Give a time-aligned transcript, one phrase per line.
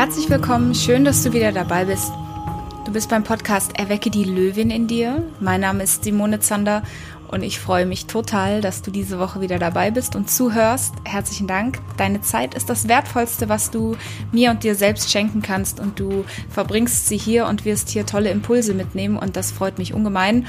[0.00, 2.10] Herzlich willkommen, schön, dass du wieder dabei bist.
[2.86, 5.22] Du bist beim Podcast Erwecke die Löwin in dir.
[5.40, 6.84] Mein Name ist Simone Zander
[7.28, 10.94] und ich freue mich total, dass du diese Woche wieder dabei bist und zuhörst.
[11.04, 11.80] Herzlichen Dank.
[11.98, 13.94] Deine Zeit ist das Wertvollste, was du
[14.32, 18.30] mir und dir selbst schenken kannst und du verbringst sie hier und wirst hier tolle
[18.30, 20.46] Impulse mitnehmen und das freut mich ungemein.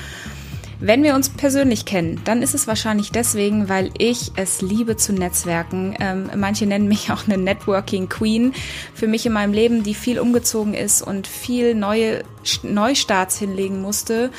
[0.84, 5.14] Wenn wir uns persönlich kennen, dann ist es wahrscheinlich deswegen, weil ich es liebe zu
[5.14, 5.96] netzwerken.
[6.00, 8.54] Ähm, manche nennen mich auch eine Networking Queen.
[8.96, 12.24] Für mich in meinem Leben, die viel umgezogen ist und viel neue
[12.64, 14.32] Neustarts hinlegen musste.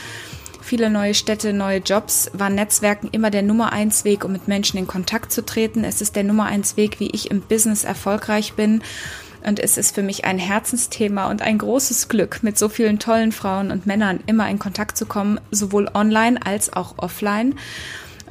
[0.61, 4.79] Viele neue Städte, neue Jobs, war Netzwerken immer der Nummer eins Weg, um mit Menschen
[4.79, 5.85] in Kontakt zu treten.
[5.85, 8.83] Es ist der Nummer eins Weg, wie ich im Business erfolgreich bin.
[9.45, 13.33] Und es ist für mich ein Herzensthema und ein großes Glück, mit so vielen tollen
[13.33, 17.55] Frauen und Männern immer in Kontakt zu kommen, sowohl online als auch offline.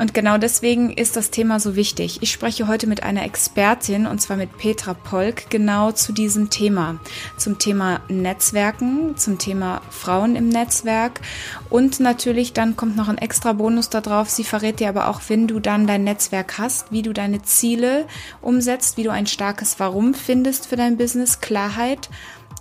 [0.02, 2.18] Und genau deswegen ist das Thema so wichtig.
[2.22, 7.00] Ich spreche heute mit einer Expertin, und zwar mit Petra Polk, genau zu diesem Thema.
[7.38, 11.22] Zum Thema Netzwerken, zum Thema Frauen im Netzwerk.
[11.70, 14.28] Und natürlich dann kommt noch ein extra Bonus darauf.
[14.28, 18.08] Sie verrät dir aber auch, wenn du dann dein Netzwerk hast, wie du deine Ziele
[18.42, 22.10] umsetzt, wie du ein starkes Warum findest für dein Business, Klarheit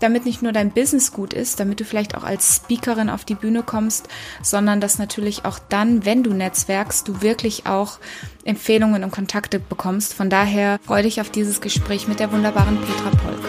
[0.00, 3.34] damit nicht nur dein Business gut ist, damit du vielleicht auch als Speakerin auf die
[3.34, 4.08] Bühne kommst,
[4.42, 7.98] sondern dass natürlich auch dann, wenn du netzwerkst, du wirklich auch
[8.44, 10.14] Empfehlungen und Kontakte bekommst.
[10.14, 13.44] Von daher freue dich auf dieses Gespräch mit der wunderbaren Petra Polk.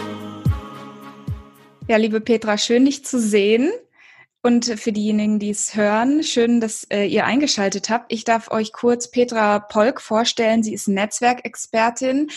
[1.88, 3.72] Ja, liebe Petra, schön dich zu sehen.
[4.44, 8.12] Und für diejenigen, die es hören, schön, dass äh, ihr eingeschaltet habt.
[8.12, 10.64] Ich darf euch kurz Petra Polk vorstellen.
[10.64, 12.32] Sie ist Netzwerkexpertin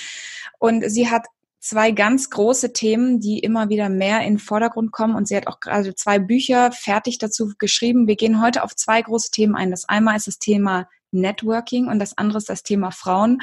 [0.58, 1.24] und sie hat
[1.64, 5.16] zwei ganz große Themen, die immer wieder mehr in den Vordergrund kommen.
[5.16, 8.06] Und sie hat auch gerade zwei Bücher fertig dazu geschrieben.
[8.06, 9.70] Wir gehen heute auf zwei große Themen ein.
[9.70, 13.40] Das einmal ist das Thema Networking und das andere ist das Thema Frauen.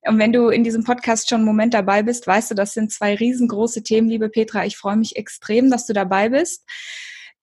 [0.00, 2.90] Und wenn du in diesem Podcast schon einen Moment dabei bist, weißt du, das sind
[2.90, 4.64] zwei riesengroße Themen, liebe Petra.
[4.64, 6.64] Ich freue mich extrem, dass du dabei bist.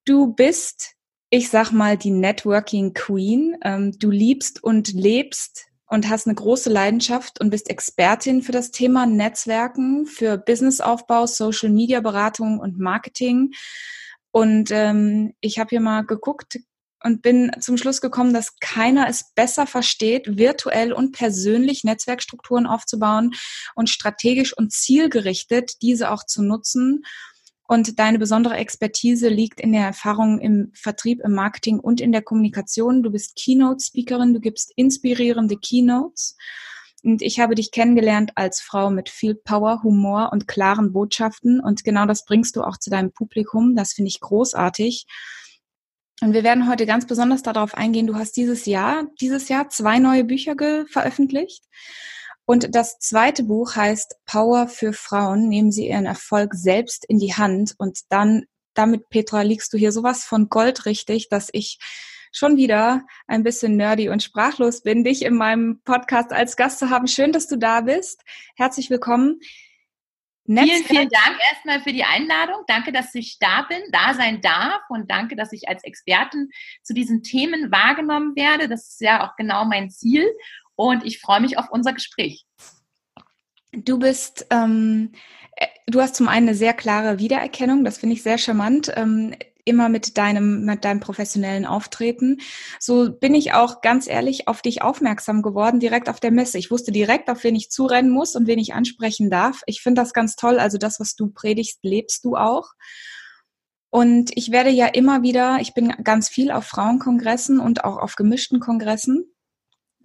[0.06, 0.96] Du bist,
[1.30, 3.58] ich sag mal, die Networking Queen.
[3.64, 8.72] Ähm, du liebst und lebst und hast eine große Leidenschaft und bist Expertin für das
[8.72, 13.52] Thema Netzwerken, für Businessaufbau, Social Media Beratung und Marketing.
[14.32, 16.60] Und ähm, ich habe hier mal geguckt
[17.04, 23.32] und bin zum Schluss gekommen, dass keiner es besser versteht, virtuell und persönlich Netzwerkstrukturen aufzubauen
[23.74, 27.04] und strategisch und zielgerichtet diese auch zu nutzen
[27.70, 32.24] und deine besondere Expertise liegt in der Erfahrung im Vertrieb, im Marketing und in der
[32.24, 33.04] Kommunikation.
[33.04, 36.36] Du bist Keynote-Speakerin, du gibst inspirierende Keynotes.
[37.04, 41.60] Und ich habe dich kennengelernt als Frau mit viel Power, Humor und klaren Botschaften.
[41.60, 43.76] Und genau das bringst du auch zu deinem Publikum.
[43.76, 45.06] Das finde ich großartig.
[46.22, 48.08] Und wir werden heute ganz besonders darauf eingehen.
[48.08, 50.56] Du hast dieses Jahr, dieses Jahr zwei neue Bücher
[50.88, 51.64] veröffentlicht.
[52.50, 55.50] Und das zweite Buch heißt Power für Frauen.
[55.50, 57.76] Nehmen Sie Ihren Erfolg selbst in die Hand.
[57.78, 61.78] Und dann, damit, Petra, liegst du hier sowas von Gold richtig, dass ich
[62.32, 66.90] schon wieder ein bisschen nerdy und sprachlos bin, dich in meinem Podcast als Gast zu
[66.90, 67.06] haben.
[67.08, 68.24] Schön, dass du da bist.
[68.56, 69.40] Herzlich willkommen.
[70.46, 70.88] Netzwerk.
[70.88, 72.64] Vielen, vielen Dank erstmal für die Einladung.
[72.66, 76.50] Danke, dass ich da bin, da sein darf und danke, dass ich als Expertin
[76.82, 78.68] zu diesen Themen wahrgenommen werde.
[78.68, 80.28] Das ist ja auch genau mein Ziel
[80.80, 82.46] und ich freue mich auf unser Gespräch.
[83.74, 85.12] Du bist, ähm,
[85.58, 88.90] äh, du hast zum einen eine sehr klare Wiedererkennung, das finde ich sehr charmant.
[88.96, 89.36] Ähm,
[89.66, 92.40] immer mit deinem, mit deinem professionellen Auftreten.
[92.80, 96.58] So bin ich auch ganz ehrlich auf dich aufmerksam geworden, direkt auf der Messe.
[96.58, 99.62] Ich wusste direkt, auf wen ich zurennen muss und wen ich ansprechen darf.
[99.68, 100.60] Ich finde das ganz toll.
[100.60, 102.72] Also das, was du predigst, lebst du auch.
[103.92, 108.16] Und ich werde ja immer wieder, ich bin ganz viel auf Frauenkongressen und auch auf
[108.16, 109.26] gemischten Kongressen.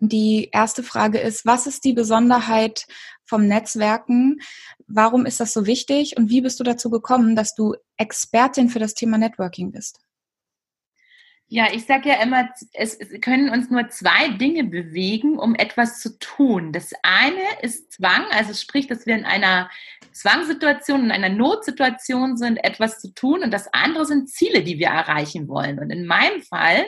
[0.08, 2.86] Die erste Frage ist, was ist die Besonderheit
[3.24, 4.40] vom Netzwerken?
[4.86, 6.16] Warum ist das so wichtig?
[6.16, 10.00] Und wie bist du dazu gekommen, dass du Expertin für das Thema Networking bist?
[11.46, 16.18] Ja, ich sage ja immer, es können uns nur zwei Dinge bewegen, um etwas zu
[16.18, 16.72] tun.
[16.72, 19.70] Das eine ist Zwang, also sprich, dass wir in einer
[20.12, 23.42] Zwangssituation, in einer Notsituation sind, etwas zu tun.
[23.42, 25.78] Und das andere sind Ziele, die wir erreichen wollen.
[25.78, 26.86] Und in meinem Fall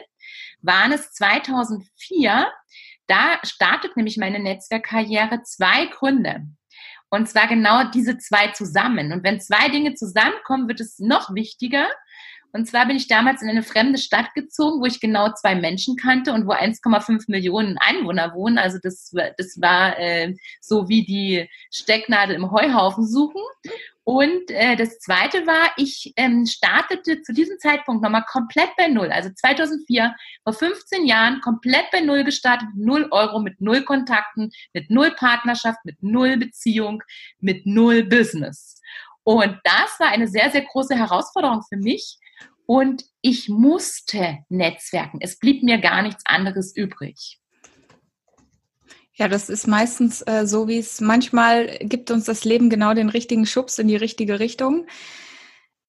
[0.62, 2.48] waren es 2004,
[3.06, 6.46] da startet nämlich meine Netzwerkkarriere zwei Gründe.
[7.08, 9.12] Und zwar genau diese zwei zusammen.
[9.12, 11.86] Und wenn zwei Dinge zusammenkommen, wird es noch wichtiger.
[12.52, 15.96] Und zwar bin ich damals in eine fremde Stadt gezogen, wo ich genau zwei Menschen
[15.96, 18.58] kannte und wo 1,5 Millionen Einwohner wohnen.
[18.58, 23.42] Also das, das war äh, so wie die Stecknadel im Heuhaufen suchen.
[24.08, 29.10] Und äh, das Zweite war, ich ähm, startete zu diesem Zeitpunkt nochmal komplett bei Null.
[29.10, 30.14] Also 2004,
[30.44, 35.80] vor 15 Jahren, komplett bei Null gestartet, Null Euro, mit Null Kontakten, mit Null Partnerschaft,
[35.82, 37.02] mit Null Beziehung,
[37.40, 38.80] mit Null Business.
[39.24, 42.16] Und das war eine sehr, sehr große Herausforderung für mich.
[42.64, 45.18] Und ich musste netzwerken.
[45.20, 47.40] Es blieb mir gar nichts anderes übrig.
[49.18, 53.08] Ja, das ist meistens äh, so, wie es manchmal gibt uns das Leben genau den
[53.08, 54.86] richtigen Schubs in die richtige Richtung.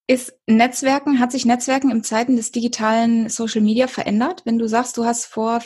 [0.07, 4.43] Ist Netzwerken, hat sich Netzwerken im Zeiten des digitalen Social Media verändert?
[4.45, 5.61] Wenn du sagst, du hast vor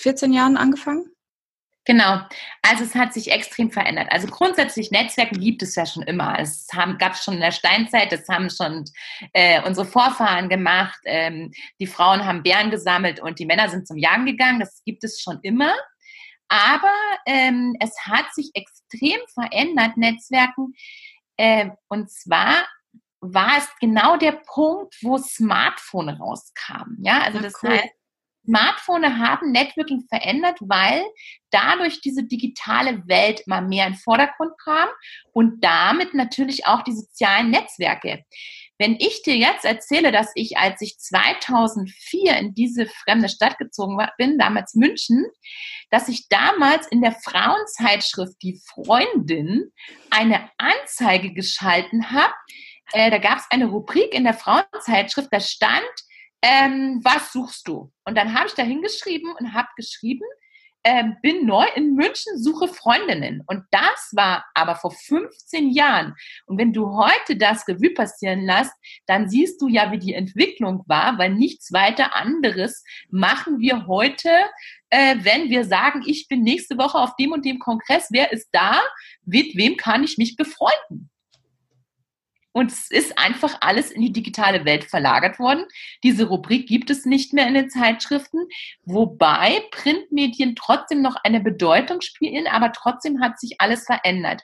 [0.00, 1.08] 14 Jahren angefangen?
[1.84, 2.20] Genau.
[2.60, 4.08] Also es hat sich extrem verändert.
[4.10, 6.38] Also grundsätzlich Netzwerken gibt es ja schon immer.
[6.40, 6.66] Es
[6.98, 8.84] gab es schon in der Steinzeit, das haben schon
[9.32, 10.98] äh, unsere Vorfahren gemacht.
[11.04, 14.58] Ähm, die Frauen haben Bären gesammelt und die Männer sind zum Jagen gegangen.
[14.60, 15.72] Das gibt es schon immer.
[16.48, 16.94] Aber
[17.26, 20.74] ähm, es hat sich extrem verändert, Netzwerken.
[21.36, 22.66] Äh, und zwar
[23.20, 26.98] war es genau der Punkt, wo Smartphone rauskamen.
[27.02, 27.70] Ja, also das cool.
[27.70, 27.88] heißt,
[28.48, 31.04] Smartphone haben Networking verändert, weil
[31.50, 34.88] dadurch diese digitale Welt immer mehr in den Vordergrund kam
[35.32, 38.24] und damit natürlich auch die sozialen Netzwerke.
[38.78, 43.98] Wenn ich dir jetzt erzähle, dass ich, als ich 2004 in diese fremde Stadt gezogen
[44.16, 45.26] bin, damals München,
[45.90, 49.72] dass ich damals in der Frauenzeitschrift Die Freundin
[50.10, 52.34] eine Anzeige geschalten habe,
[52.92, 55.82] äh, da gab es eine Rubrik in der Frauenzeitschrift, da stand,
[56.40, 57.92] ähm, was suchst du?
[58.04, 60.24] Und dann habe ich da hingeschrieben und habe geschrieben,
[60.88, 63.42] ähm, bin neu in München, suche Freundinnen.
[63.46, 66.14] Und das war aber vor 15 Jahren.
[66.46, 68.72] Und wenn du heute das Revue passieren lässt,
[69.06, 74.30] dann siehst du ja, wie die Entwicklung war, weil nichts weiter anderes machen wir heute,
[74.88, 78.48] äh, wenn wir sagen, ich bin nächste Woche auf dem und dem Kongress, wer ist
[78.52, 78.80] da?
[79.26, 81.10] Mit wem kann ich mich befreunden?
[82.58, 85.64] Und es ist einfach alles in die digitale Welt verlagert worden.
[86.02, 88.48] Diese Rubrik gibt es nicht mehr in den Zeitschriften,
[88.82, 94.42] wobei Printmedien trotzdem noch eine Bedeutung spielen, aber trotzdem hat sich alles verändert.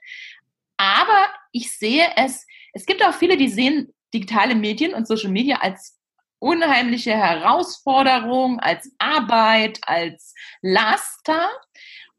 [0.77, 5.57] Aber ich sehe es, es gibt auch viele, die sehen digitale Medien und Social Media
[5.57, 5.99] als
[6.39, 11.51] unheimliche Herausforderung, als Arbeit, als Laster.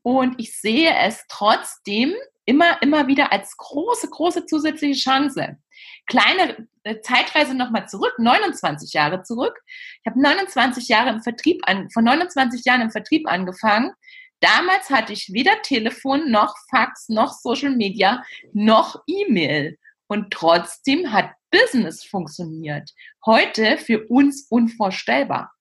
[0.05, 2.13] Und ich sehe es trotzdem
[2.45, 5.57] immer, immer wieder als große, große zusätzliche Chance.
[6.05, 9.59] Kleine äh, Zeitreise nochmal zurück, 29 Jahre zurück.
[10.03, 13.93] Ich habe 29 Jahre im Vertrieb an, vor 29 Jahren im Vertrieb angefangen.
[14.41, 18.23] Damals hatte ich weder Telefon noch Fax noch Social Media
[18.53, 19.79] noch E-Mail.
[20.05, 22.91] Und trotzdem hat Business funktioniert.
[23.25, 25.54] Heute für uns unvorstellbar.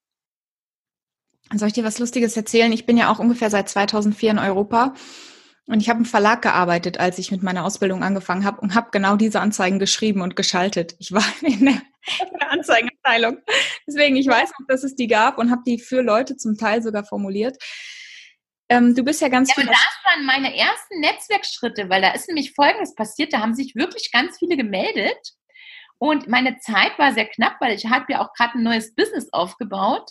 [1.52, 2.72] Soll ich dir was Lustiges erzählen?
[2.72, 4.94] Ich bin ja auch ungefähr seit 2004 in Europa
[5.66, 8.88] und ich habe im Verlag gearbeitet, als ich mit meiner Ausbildung angefangen habe und habe
[8.92, 10.94] genau diese Anzeigen geschrieben und geschaltet.
[10.98, 13.38] Ich war in der, in der Anzeigenabteilung.
[13.86, 16.82] Deswegen, ich weiß auch, dass es die gab und habe die für Leute zum Teil
[16.82, 17.56] sogar formuliert.
[18.68, 19.50] Ähm, du bist ja ganz.
[19.50, 23.32] Ja, aber das waren meine ersten Netzwerkschritte, weil da ist nämlich Folgendes passiert.
[23.32, 25.34] Da haben sich wirklich ganz viele gemeldet.
[25.98, 29.32] Und meine Zeit war sehr knapp, weil ich habe ja auch gerade ein neues Business
[29.32, 30.10] aufgebaut.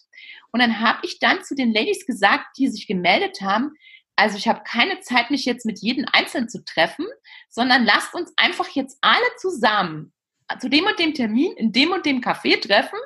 [0.51, 3.73] Und dann habe ich dann zu den Ladies gesagt, die sich gemeldet haben,
[4.15, 7.05] also ich habe keine Zeit, mich jetzt mit jedem Einzelnen zu treffen,
[7.49, 10.13] sondern lasst uns einfach jetzt alle zusammen
[10.59, 12.99] zu dem und dem Termin in dem und dem Café treffen.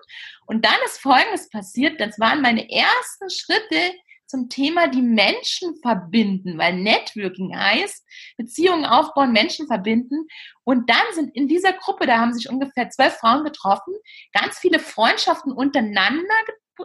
[0.48, 2.00] Und dann ist Folgendes passiert.
[2.02, 3.94] Das waren meine ersten Schritte
[4.28, 8.06] zum Thema die Menschen verbinden, weil Networking heißt
[8.38, 10.28] Beziehungen aufbauen, Menschen verbinden.
[10.64, 13.94] Und dann sind in dieser Gruppe, da haben sich ungefähr zwölf Frauen getroffen,
[14.34, 16.36] ganz viele Freundschaften untereinander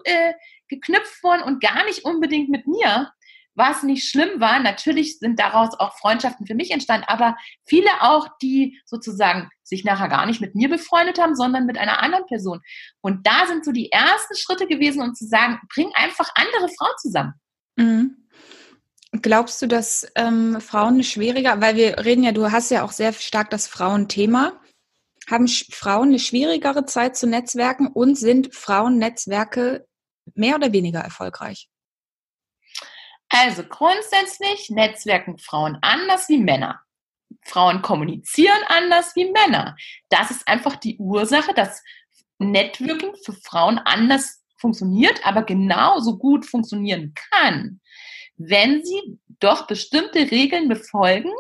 [0.05, 0.33] äh,
[0.69, 3.13] geknüpft worden und gar nicht unbedingt mit mir,
[3.55, 4.59] was nicht schlimm war.
[4.59, 10.09] Natürlich sind daraus auch Freundschaften für mich entstanden, aber viele auch, die sozusagen sich nachher
[10.09, 12.61] gar nicht mit mir befreundet haben, sondern mit einer anderen Person.
[13.01, 16.95] Und da sind so die ersten Schritte gewesen, um zu sagen, bring einfach andere Frauen
[16.99, 17.35] zusammen.
[17.77, 18.17] Mhm.
[19.21, 23.13] Glaubst du, dass ähm, Frauen schwieriger, weil wir reden ja, du hast ja auch sehr
[23.13, 24.59] stark das Frauenthema.
[25.31, 29.87] Haben Frauen eine schwierigere Zeit zu Netzwerken und sind Frauennetzwerke
[30.35, 31.69] mehr oder weniger erfolgreich?
[33.35, 36.83] Also grundsätzlich netzwerken Frauen anders wie Männer.
[37.45, 39.75] Frauen kommunizieren anders wie Männer.
[40.11, 41.83] Das ist einfach die Ursache, dass
[42.39, 47.81] Networking für Frauen anders funktioniert, aber genauso gut funktionieren kann,
[48.37, 51.33] wenn sie doch bestimmte Regeln befolgen.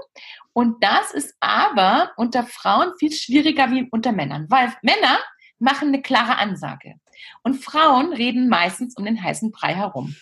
[0.54, 5.20] Und das ist aber unter Frauen viel schwieriger wie unter Männern, weil Männer
[5.58, 6.94] machen eine klare Ansage
[7.42, 10.16] und Frauen reden meistens um den heißen Brei herum.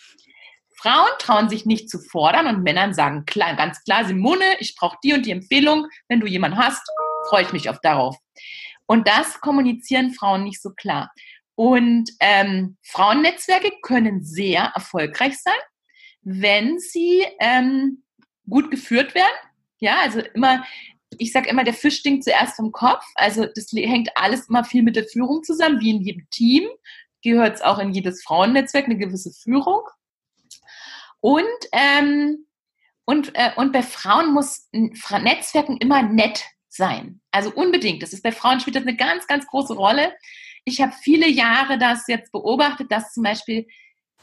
[0.81, 4.97] Frauen trauen sich nicht zu fordern und Männern sagen klar, ganz klar, Simone, ich brauche
[5.05, 5.87] die und die Empfehlung.
[6.09, 6.83] Wenn du jemanden hast,
[7.29, 8.17] freue ich mich auf darauf.
[8.87, 11.13] Und das kommunizieren Frauen nicht so klar.
[11.55, 15.53] Und ähm, Frauennetzwerke können sehr erfolgreich sein,
[16.23, 18.03] wenn sie ähm,
[18.49, 19.37] gut geführt werden.
[19.81, 20.65] Ja, also immer
[21.19, 23.05] ich sage immer, der Fisch stinkt zuerst vom Kopf.
[23.17, 26.69] Also das hängt alles immer viel mit der Führung zusammen, wie in jedem Team
[27.23, 29.83] gehört es auch in jedes Frauennetzwerk eine gewisse Führung.
[31.21, 32.47] Und, ähm,
[33.05, 37.21] und, äh, und bei Frauen muss Netzwerken immer nett sein.
[37.31, 38.03] Also unbedingt.
[38.03, 40.13] Das ist bei Frauen spielt das eine ganz, ganz große Rolle.
[40.65, 43.67] Ich habe viele Jahre das jetzt beobachtet, dass zum Beispiel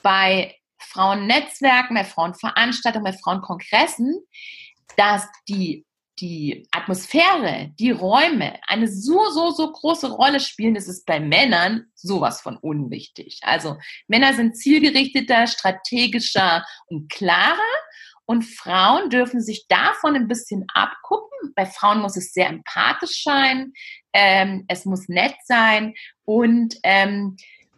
[0.01, 4.23] bei Frauennetzwerken, bei Frauenveranstaltungen, bei Frauenkongressen,
[4.95, 5.86] dass die
[6.19, 11.85] die Atmosphäre, die Räume eine so, so, so große Rolle spielen, das ist bei Männern
[11.93, 13.39] sowas von unwichtig.
[13.43, 17.57] Also Männer sind zielgerichteter, strategischer und klarer
[18.25, 21.53] und Frauen dürfen sich davon ein bisschen abgucken.
[21.55, 23.71] Bei Frauen muss es sehr empathisch sein,
[24.11, 25.93] ähm, es muss nett sein
[26.25, 27.37] und ähm,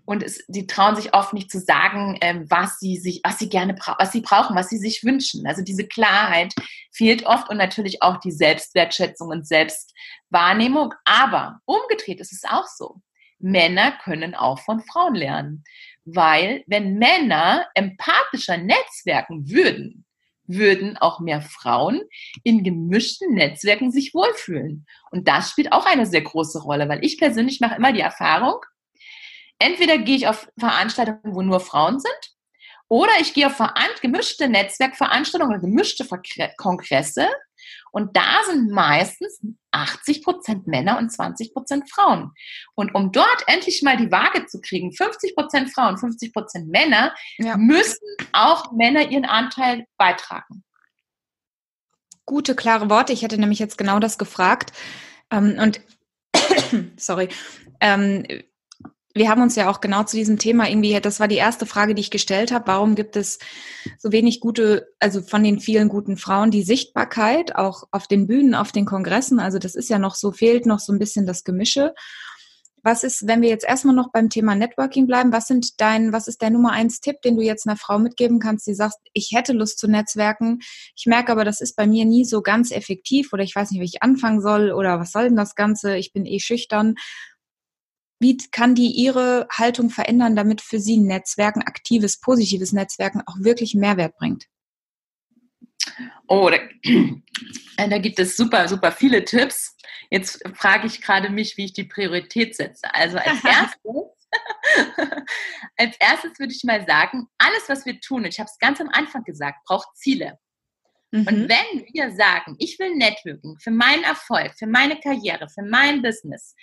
[0.09, 3.47] und es, die trauen sich oft nicht zu sagen, ähm, was sie sich, was sie
[3.47, 5.45] gerne was sie brauchen, was sie sich wünschen.
[5.45, 6.51] Also diese Klarheit
[6.91, 10.95] fehlt oft und natürlich auch die Selbstwertschätzung und Selbstwahrnehmung.
[11.05, 13.03] Aber umgedreht ist es auch so.
[13.37, 15.63] Männer können auch von Frauen lernen.
[16.05, 20.07] Weil wenn Männer empathischer netzwerken würden,
[20.47, 22.01] würden auch mehr Frauen
[22.43, 24.87] in gemischten Netzwerken sich wohlfühlen.
[25.11, 28.59] Und das spielt auch eine sehr große Rolle, weil ich persönlich mache immer die Erfahrung,
[29.59, 32.35] entweder gehe ich auf Veranstaltungen, wo nur Frauen sind,
[32.87, 33.61] oder ich gehe auf
[34.01, 36.07] gemischte Netzwerkveranstaltungen oder gemischte
[36.57, 37.27] Kongresse
[37.91, 42.31] und da sind meistens 80 Prozent Männer und 20 Prozent Frauen.
[42.75, 47.13] Und um dort endlich mal die Waage zu kriegen, 50 Prozent Frauen, 50 Prozent Männer,
[47.37, 47.57] ja.
[47.57, 50.63] müssen auch Männer ihren Anteil beitragen.
[52.25, 53.13] Gute, klare Worte.
[53.13, 54.71] Ich hätte nämlich jetzt genau das gefragt.
[55.31, 55.81] Ähm, und
[56.97, 57.29] sorry,
[57.81, 58.25] ähm,
[59.19, 61.93] wir haben uns ja auch genau zu diesem Thema irgendwie, das war die erste Frage,
[61.93, 62.67] die ich gestellt habe.
[62.67, 63.37] Warum gibt es
[63.97, 68.55] so wenig gute, also von den vielen guten Frauen, die Sichtbarkeit auch auf den Bühnen,
[68.55, 69.41] auf den Kongressen?
[69.41, 71.93] Also das ist ja noch so, fehlt noch so ein bisschen das Gemische.
[72.81, 76.29] Was ist, wenn wir jetzt erstmal noch beim Thema Networking bleiben, was sind dein, was
[76.29, 79.31] ist der Nummer eins Tipp, den du jetzt einer Frau mitgeben kannst, die sagt, ich
[79.33, 80.59] hätte Lust zu netzwerken,
[80.95, 83.81] ich merke aber, das ist bei mir nie so ganz effektiv oder ich weiß nicht,
[83.81, 86.95] wie ich anfangen soll oder was soll denn das Ganze, ich bin eh schüchtern.
[88.19, 93.75] Wie kann die ihre Haltung verändern, damit für sie Netzwerken, aktives, positives Netzwerken auch wirklich
[93.75, 94.47] Mehrwert bringt?
[96.27, 99.75] Oh, da, da, gibt es super, super viele Tipps.
[100.11, 102.93] Jetzt frage ich gerade mich, wie ich die Priorität setze.
[102.93, 103.79] Also als erstes,
[105.77, 108.81] als erstes würde ich mal sagen, alles, was wir tun, und ich habe es ganz
[108.81, 110.37] am Anfang gesagt, braucht Ziele.
[111.11, 111.27] Mhm.
[111.27, 116.01] Und wenn wir sagen, ich will Networking für meinen Erfolg, für meine Karriere, für mein
[116.01, 116.55] Business,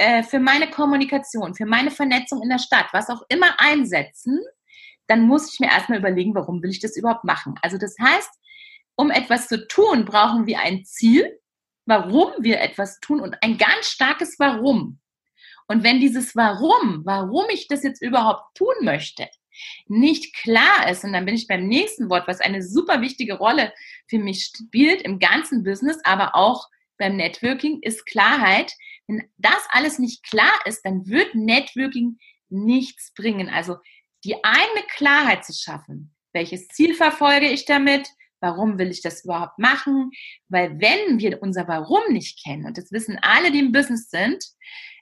[0.00, 4.40] äh, für meine Kommunikation, für meine Vernetzung in der Stadt, was auch immer einsetzen,
[5.06, 7.54] dann muss ich mir erstmal überlegen, warum will ich das überhaupt machen.
[7.60, 8.30] Also das heißt,
[8.96, 11.38] um etwas zu tun, brauchen wir ein Ziel,
[11.84, 15.00] warum wir etwas tun und ein ganz starkes Warum.
[15.68, 19.28] Und wenn dieses Warum, warum ich das jetzt überhaupt tun möchte,
[19.86, 23.74] nicht klar ist, und dann bin ich beim nächsten Wort, was eine super wichtige Rolle
[24.08, 26.68] für mich spielt im ganzen Business, aber auch
[27.00, 28.72] beim Networking, ist Klarheit.
[29.08, 33.48] Wenn das alles nicht klar ist, dann wird Networking nichts bringen.
[33.48, 33.76] Also
[34.24, 36.14] die eigene Klarheit zu schaffen.
[36.32, 38.08] Welches Ziel verfolge ich damit?
[38.40, 40.12] Warum will ich das überhaupt machen?
[40.48, 44.44] Weil wenn wir unser Warum nicht kennen, und das wissen alle, die im Business sind,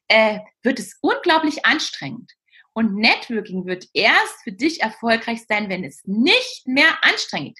[0.09, 2.33] äh, wird es unglaublich anstrengend.
[2.73, 7.59] Und Networking wird erst für dich erfolgreich sein, wenn es nicht mehr anstrengend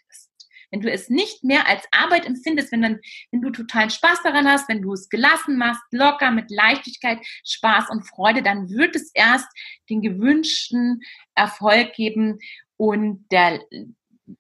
[0.71, 4.49] wenn du es nicht mehr als Arbeit empfindest, wenn, dann, wenn du totalen Spaß daran
[4.49, 9.11] hast, wenn du es gelassen machst, locker, mit Leichtigkeit, Spaß und Freude, dann wird es
[9.15, 9.49] erst
[9.89, 11.01] den gewünschten
[11.35, 12.39] Erfolg geben.
[12.77, 13.61] Und der,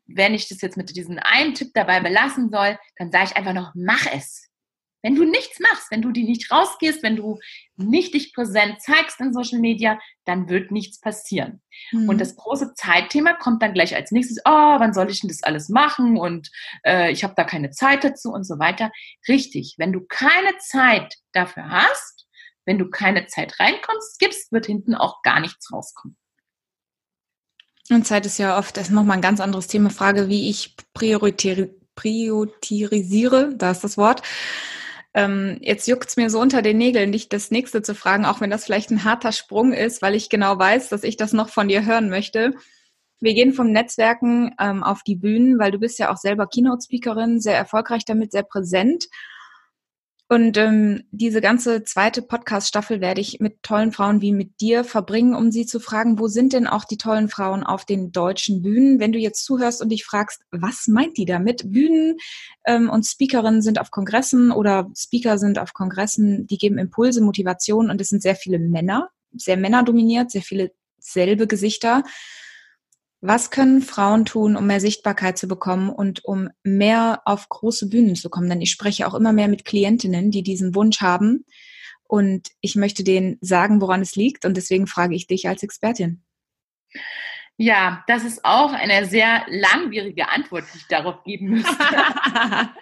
[0.07, 3.55] wenn ich das jetzt mit diesem einen Tipp dabei belassen soll, dann sage ich einfach
[3.55, 4.48] noch, mach es.
[5.03, 7.39] Wenn du nichts machst, wenn du die nicht rausgehst, wenn du
[7.77, 11.63] nicht dich präsent zeigst in Social Media, dann wird nichts passieren.
[11.93, 12.09] Mhm.
[12.09, 15.45] Und das große Zeitthema kommt dann gleich als nächstes, oh, wann soll ich denn das
[15.45, 16.51] alles machen und
[16.85, 18.91] äh, ich habe da keine Zeit dazu und so weiter.
[19.29, 22.27] Richtig, wenn du keine Zeit dafür hast,
[22.65, 26.17] wenn du keine Zeit reinkommst, gibst, wird hinten auch gar nichts rauskommen.
[27.91, 30.77] Und Zeit ist ja oft, das ist nochmal ein ganz anderes Thema, Frage, wie ich
[30.93, 34.23] priorisiere, priorisiere, da ist das Wort,
[35.19, 38.51] ähm, jetzt juckt's mir so unter den Nägeln, dich das nächste zu fragen, auch wenn
[38.51, 41.67] das vielleicht ein harter Sprung ist, weil ich genau weiß, dass ich das noch von
[41.67, 42.53] dir hören möchte.
[43.19, 47.41] Wir gehen vom Netzwerken ähm, auf die Bühnen, weil du bist ja auch selber Keynote-Speakerin,
[47.41, 49.07] sehr erfolgreich damit, sehr präsent.
[50.31, 55.35] Und ähm, diese ganze zweite Podcast-Staffel werde ich mit tollen Frauen wie mit dir verbringen,
[55.35, 59.01] um sie zu fragen, wo sind denn auch die tollen Frauen auf den deutschen Bühnen?
[59.01, 61.73] Wenn du jetzt zuhörst und dich fragst, was meint die damit?
[61.73, 62.19] Bühnen
[62.67, 67.89] ähm, und Speakerinnen sind auf Kongressen oder Speaker sind auf Kongressen, die geben Impulse, Motivation
[67.89, 72.03] und es sind sehr viele Männer, sehr männerdominiert, sehr viele selbe Gesichter.
[73.21, 78.15] Was können Frauen tun, um mehr Sichtbarkeit zu bekommen und um mehr auf große Bühnen
[78.15, 78.49] zu kommen?
[78.49, 81.45] Denn ich spreche auch immer mehr mit Klientinnen, die diesen Wunsch haben.
[82.05, 84.45] Und ich möchte denen sagen, woran es liegt.
[84.45, 86.23] Und deswegen frage ich dich als Expertin.
[87.57, 91.77] Ja, das ist auch eine sehr langwierige Antwort, die ich darauf geben müsste.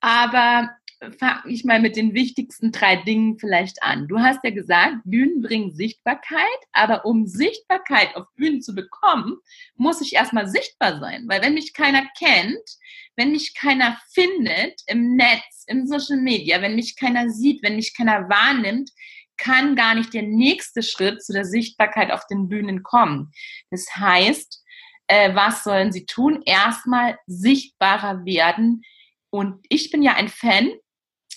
[0.00, 0.70] Aber
[1.18, 4.08] fange ich mal mit den wichtigsten drei Dingen vielleicht an.
[4.08, 6.40] Du hast ja gesagt, Bühnen bringen Sichtbarkeit,
[6.72, 9.36] aber um Sichtbarkeit auf Bühnen zu bekommen,
[9.76, 11.24] muss ich erstmal sichtbar sein.
[11.28, 12.78] Weil wenn mich keiner kennt,
[13.16, 17.96] wenn mich keiner findet im Netz, in Social Media, wenn mich keiner sieht, wenn mich
[17.96, 18.90] keiner wahrnimmt,
[19.36, 23.32] kann gar nicht der nächste Schritt zu der Sichtbarkeit auf den Bühnen kommen.
[23.70, 24.62] Das heißt,
[25.08, 26.42] äh, was sollen sie tun?
[26.44, 28.82] Erstmal sichtbarer werden.
[29.30, 30.70] Und ich bin ja ein Fan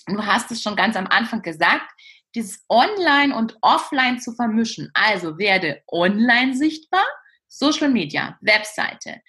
[0.06, 1.90] du hast es schon ganz am Anfang gesagt,
[2.34, 4.90] dieses Online und Offline zu vermischen.
[4.94, 7.04] Also werde online sichtbar,
[7.48, 9.20] Social Media, Webseite,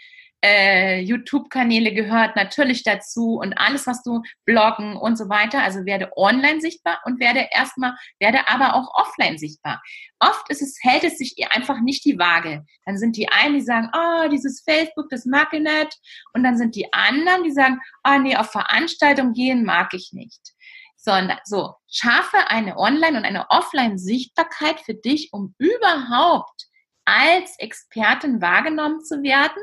[0.43, 5.61] äh, YouTube-Kanäle gehört natürlich dazu und alles, was du bloggen und so weiter.
[5.61, 9.81] Also werde online sichtbar und werde erstmal, werde aber auch offline sichtbar.
[10.19, 12.65] Oft ist es, hält es sich einfach nicht die Waage.
[12.85, 15.99] Dann sind die einen, die sagen, oh, dieses Facebook, das mag ich nicht.
[16.33, 20.53] Und dann sind die anderen, die sagen, oh nee, auf Veranstaltungen gehen mag ich nicht
[21.01, 26.67] sondern so, schaffe eine Online- und eine Offline-Sichtbarkeit für dich, um überhaupt
[27.05, 29.61] als Expertin wahrgenommen zu werden.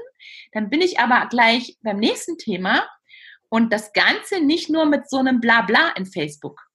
[0.52, 2.86] Dann bin ich aber gleich beim nächsten Thema
[3.48, 6.67] und das Ganze nicht nur mit so einem Blabla in Facebook.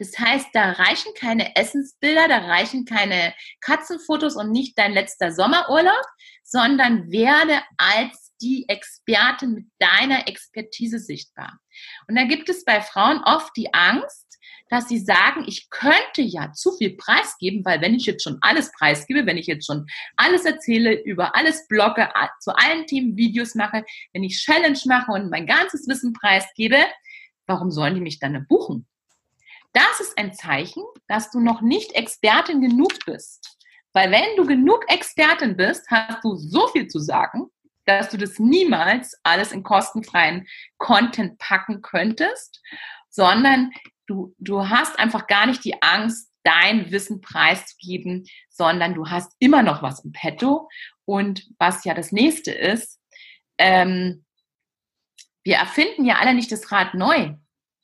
[0.00, 6.06] Das heißt, da reichen keine Essensbilder, da reichen keine Katzenfotos und nicht dein letzter Sommerurlaub,
[6.42, 11.58] sondern werde als die Expertin mit deiner Expertise sichtbar.
[12.08, 14.26] Und da gibt es bei Frauen oft die Angst,
[14.70, 18.72] dass sie sagen, ich könnte ja zu viel preisgeben, weil wenn ich jetzt schon alles
[18.72, 19.84] preisgebe, wenn ich jetzt schon
[20.16, 22.08] alles erzähle, über alles blogge,
[22.40, 23.84] zu allen Themen Videos mache,
[24.14, 26.78] wenn ich Challenge mache und mein ganzes Wissen preisgebe,
[27.46, 28.86] warum sollen die mich dann buchen?
[29.72, 33.56] Das ist ein Zeichen, dass du noch nicht Expertin genug bist.
[33.92, 37.50] Weil wenn du genug Expertin bist, hast du so viel zu sagen,
[37.86, 40.46] dass du das niemals alles in kostenfreien
[40.78, 42.62] Content packen könntest,
[43.08, 43.72] sondern
[44.06, 49.62] du, du hast einfach gar nicht die Angst, dein Wissen preiszugeben, sondern du hast immer
[49.62, 50.68] noch was im Petto.
[51.04, 52.98] Und was ja das nächste ist,
[53.58, 54.24] ähm,
[55.42, 57.34] wir erfinden ja alle nicht das Rad neu.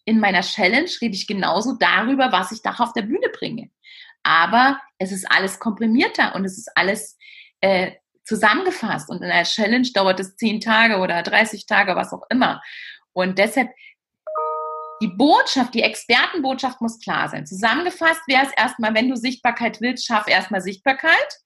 [0.06, 3.70] In meiner Challenge rede ich genauso darüber, was ich da auf der Bühne bringe.
[4.22, 7.18] Aber es ist alles komprimierter und es ist alles
[7.60, 7.92] äh,
[8.24, 9.10] zusammengefasst.
[9.10, 12.62] Und in einer Challenge dauert es 10 Tage oder 30 Tage, was auch immer.
[13.12, 13.70] Und deshalb
[15.02, 17.46] die Botschaft, die Expertenbotschaft muss klar sein.
[17.46, 21.38] Zusammengefasst wäre es erstmal, wenn du Sichtbarkeit willst, schaff erstmal Sichtbarkeit.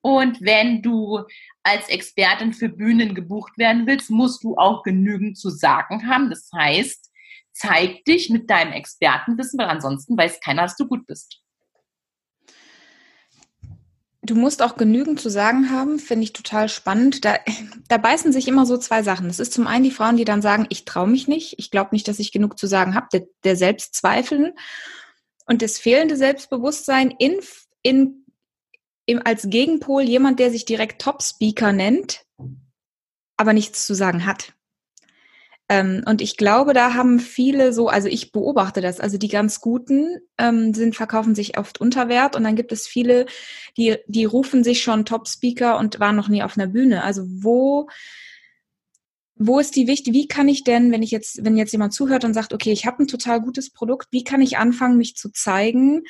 [0.00, 1.22] Und wenn du
[1.62, 6.30] als Expertin für Bühnen gebucht werden willst, musst du auch genügend zu sagen haben.
[6.30, 7.10] Das heißt,
[7.54, 11.40] zeig dich mit deinem Expertenwissen, weil ansonsten weiß keiner, dass du gut bist.
[14.22, 17.24] Du musst auch genügend zu sagen haben, finde ich total spannend.
[17.24, 17.36] Da,
[17.88, 19.28] da beißen sich immer so zwei Sachen.
[19.28, 21.90] Das ist zum einen die Frauen, die dann sagen, ich traue mich nicht, ich glaube
[21.92, 24.54] nicht, dass ich genug zu sagen habe, der, der Selbstzweifel
[25.46, 27.38] und das fehlende Selbstbewusstsein in,
[27.82, 28.24] in,
[29.04, 32.24] im, als Gegenpol jemand, der sich direkt Top-Speaker nennt,
[33.36, 34.54] aber nichts zu sagen hat.
[35.68, 39.60] Ähm, und ich glaube, da haben viele so, also ich beobachte das, also die ganz
[39.60, 43.24] Guten ähm, sind, verkaufen sich oft unter Wert und dann gibt es viele,
[43.76, 47.02] die, die rufen sich schon Top-Speaker und waren noch nie auf einer Bühne.
[47.02, 47.88] Also wo,
[49.36, 52.24] wo ist die Wichtig, wie kann ich denn, wenn ich jetzt, wenn jetzt jemand zuhört
[52.24, 55.30] und sagt, okay, ich habe ein total gutes Produkt, wie kann ich anfangen, mich zu
[55.32, 56.02] zeigen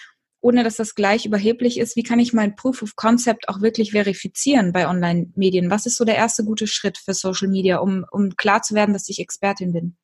[0.44, 3.92] ohne dass das gleich überheblich ist, wie kann ich mein Proof of Concept auch wirklich
[3.92, 5.70] verifizieren bei Online-Medien?
[5.70, 8.92] Was ist so der erste gute Schritt für Social Media, um, um klar zu werden,
[8.92, 9.96] dass ich Expertin bin?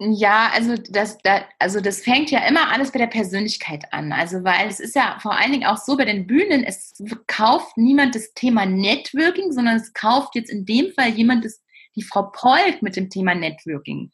[0.00, 4.12] Ja, also das, das, also das fängt ja immer alles bei der Persönlichkeit an.
[4.12, 7.76] Also weil es ist ja vor allen Dingen auch so bei den Bühnen, es kauft
[7.76, 11.62] niemand das Thema Networking, sondern es kauft jetzt in dem Fall jemand das,
[11.94, 14.10] die Frau Polk mit dem Thema Networking.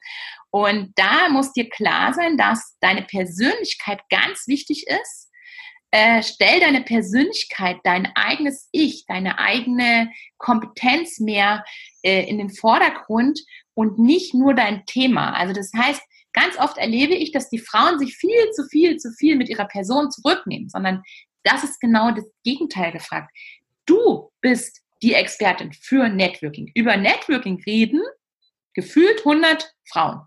[0.51, 5.31] Und da muss dir klar sein, dass deine Persönlichkeit ganz wichtig ist.
[5.93, 11.65] Äh, stell deine Persönlichkeit, dein eigenes Ich, deine eigene Kompetenz mehr
[12.03, 13.41] äh, in den Vordergrund
[13.75, 15.33] und nicht nur dein Thema.
[15.35, 16.01] Also das heißt,
[16.33, 19.67] ganz oft erlebe ich, dass die Frauen sich viel zu viel, zu viel mit ihrer
[19.67, 21.03] Person zurücknehmen, sondern
[21.43, 23.37] das ist genau das Gegenteil gefragt.
[23.87, 26.71] Du bist die Expertin für Networking.
[26.75, 28.03] Über Networking reden
[28.75, 30.21] gefühlt 100 Frauen.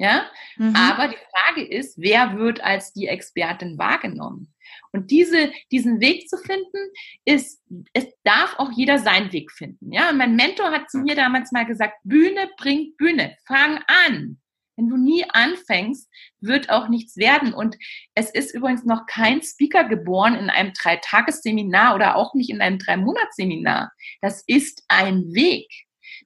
[0.00, 0.24] Ja,
[0.56, 0.74] mhm.
[0.74, 4.54] aber die Frage ist, wer wird als die Expertin wahrgenommen?
[4.92, 6.90] Und diese, diesen Weg zu finden,
[7.26, 9.92] ist, es darf auch jeder seinen Weg finden.
[9.92, 13.36] Ja, und mein Mentor hat zu mir damals mal gesagt, Bühne bringt Bühne.
[13.46, 14.40] Fang an.
[14.76, 16.08] Wenn du nie anfängst,
[16.40, 17.52] wird auch nichts werden.
[17.52, 17.76] Und
[18.14, 22.78] es ist übrigens noch kein Speaker geboren in einem Dreitagesseminar oder auch nicht in einem
[22.78, 23.92] Drei-Monats-Seminar.
[24.22, 25.68] Das ist ein Weg.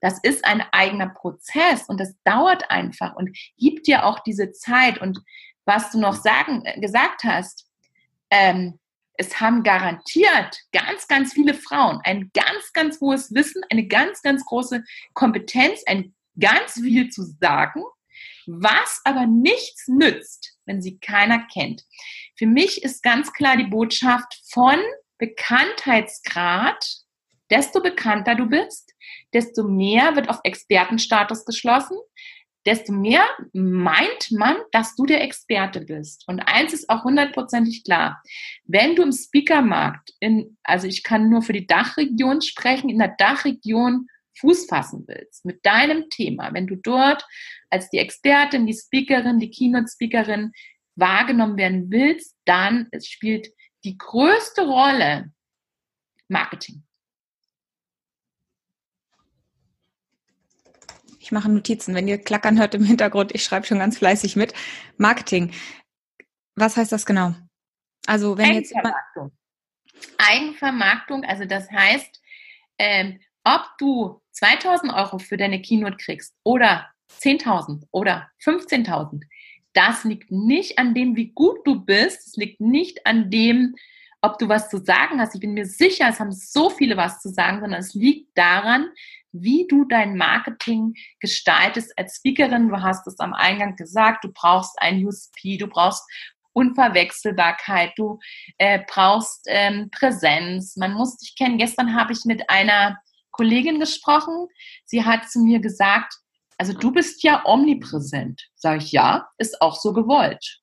[0.00, 4.98] Das ist ein eigener Prozess und das dauert einfach und gibt dir auch diese Zeit.
[5.00, 5.20] Und
[5.64, 7.66] was du noch sagen, äh, gesagt hast,
[8.30, 8.78] ähm,
[9.16, 14.44] es haben garantiert ganz, ganz viele Frauen ein ganz, ganz hohes Wissen, eine ganz, ganz
[14.44, 17.84] große Kompetenz, ein ganz viel zu sagen,
[18.46, 21.84] was aber nichts nützt, wenn sie keiner kennt.
[22.36, 24.78] Für mich ist ganz klar die Botschaft von
[25.18, 26.84] Bekanntheitsgrad,
[27.54, 28.92] desto bekannter du bist,
[29.32, 31.96] desto mehr wird auf Expertenstatus geschlossen,
[32.66, 36.24] desto mehr meint man, dass du der Experte bist.
[36.26, 38.20] Und eins ist auch hundertprozentig klar.
[38.64, 43.14] Wenn du im Speakermarkt in, also ich kann nur für die Dachregion sprechen, in der
[43.16, 44.08] Dachregion
[44.40, 47.24] Fuß fassen willst mit deinem Thema, wenn du dort
[47.70, 50.50] als die Expertin, die Speakerin, die Keynote-Speakerin
[50.96, 53.48] wahrgenommen werden willst, dann spielt
[53.84, 55.30] die größte Rolle
[56.26, 56.82] Marketing.
[61.24, 61.94] Ich mache Notizen.
[61.94, 64.52] Wenn ihr klackern hört im Hintergrund, ich schreibe schon ganz fleißig mit.
[64.98, 65.54] Marketing.
[66.54, 67.34] Was heißt das genau?
[68.06, 69.32] Also wenn Eigenvermarktung.
[69.94, 72.20] jetzt Eigenvermarktung, also das heißt,
[72.78, 76.90] ähm, ob du 2000 Euro für deine Keynote kriegst oder
[77.22, 79.22] 10.000 oder 15.000,
[79.72, 82.26] das liegt nicht an dem, wie gut du bist.
[82.26, 83.76] Es liegt nicht an dem,
[84.20, 85.34] ob du was zu sagen hast.
[85.34, 88.90] Ich bin mir sicher, es haben so viele was zu sagen, sondern es liegt daran,
[89.34, 92.68] wie du dein Marketing gestaltest als Speakerin.
[92.68, 96.02] Du hast es am Eingang gesagt, du brauchst ein USP, du brauchst
[96.52, 98.20] Unverwechselbarkeit, du
[98.58, 101.58] äh, brauchst ähm, Präsenz, man muss dich kennen.
[101.58, 102.96] Gestern habe ich mit einer
[103.32, 104.46] Kollegin gesprochen,
[104.84, 106.14] sie hat zu mir gesagt,
[106.56, 108.40] also du bist ja omnipräsent.
[108.54, 110.60] Sage ich, ja, ist auch so gewollt.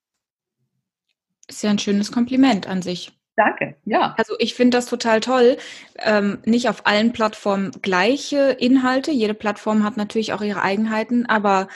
[1.48, 3.12] Ist ja ein schönes Kompliment an sich.
[3.44, 4.14] Danke, ja.
[4.20, 5.58] Also ich finde das total toll.
[5.98, 9.10] Ähm, nicht auf allen Plattformen gleiche Inhalte.
[9.10, 11.68] Jede Plattform hat natürlich auch ihre Eigenheiten, aber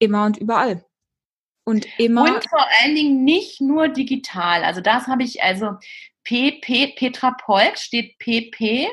[0.00, 0.84] immer und überall.
[1.64, 2.22] Und immer.
[2.22, 4.64] Und vor allen Dingen nicht nur digital.
[4.64, 5.76] Also das habe ich, also
[6.24, 8.88] PP, Petra Polk steht PP.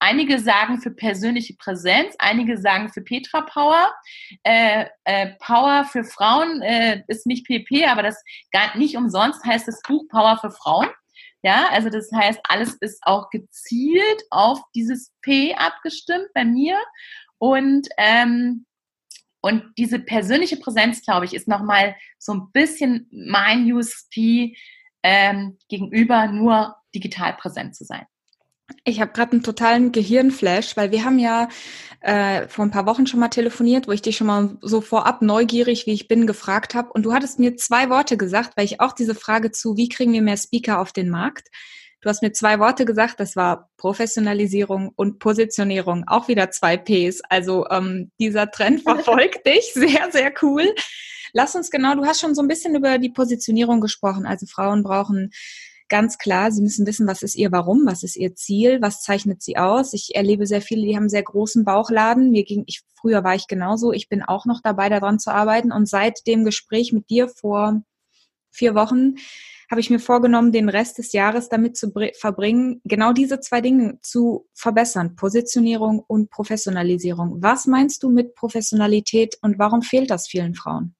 [0.00, 3.92] Einige sagen für persönliche Präsenz, einige sagen für Petra Power.
[4.42, 9.68] Äh, äh, Power für Frauen äh, ist nicht PP, aber das gar nicht umsonst heißt
[9.68, 10.88] das Buch Power für Frauen.
[11.42, 16.78] Ja, also das heißt, alles ist auch gezielt auf dieses P abgestimmt bei mir.
[17.38, 18.66] Und, ähm,
[19.40, 24.56] und diese persönliche Präsenz, glaube ich, ist nochmal so ein bisschen mein USP
[25.02, 28.06] ähm, gegenüber nur digital präsent zu sein.
[28.84, 31.48] Ich habe gerade einen totalen Gehirnflash, weil wir haben ja
[32.00, 35.22] äh, vor ein paar Wochen schon mal telefoniert, wo ich dich schon mal so vorab
[35.22, 36.90] neugierig, wie ich bin, gefragt habe.
[36.92, 40.12] Und du hattest mir zwei Worte gesagt, weil ich auch diese Frage zu, wie kriegen
[40.12, 41.48] wir mehr Speaker auf den Markt?
[42.00, 47.20] Du hast mir zwei Worte gesagt, das war Professionalisierung und Positionierung, auch wieder zwei Ps.
[47.28, 50.74] Also ähm, dieser Trend verfolgt dich, sehr, sehr cool.
[51.32, 54.26] Lass uns genau, du hast schon so ein bisschen über die Positionierung gesprochen.
[54.26, 55.30] Also Frauen brauchen
[55.92, 59.42] ganz klar, sie müssen wissen, was ist ihr Warum, was ist ihr Ziel, was zeichnet
[59.42, 59.92] sie aus.
[59.92, 62.30] Ich erlebe sehr viele, die haben sehr großen Bauchladen.
[62.30, 63.92] Mir ging, ich, früher war ich genauso.
[63.92, 65.70] Ich bin auch noch dabei, daran zu arbeiten.
[65.70, 67.82] Und seit dem Gespräch mit dir vor
[68.50, 69.16] vier Wochen
[69.70, 73.98] habe ich mir vorgenommen, den Rest des Jahres damit zu verbringen, genau diese zwei Dinge
[74.00, 75.14] zu verbessern.
[75.14, 77.42] Positionierung und Professionalisierung.
[77.42, 80.94] Was meinst du mit Professionalität und warum fehlt das vielen Frauen?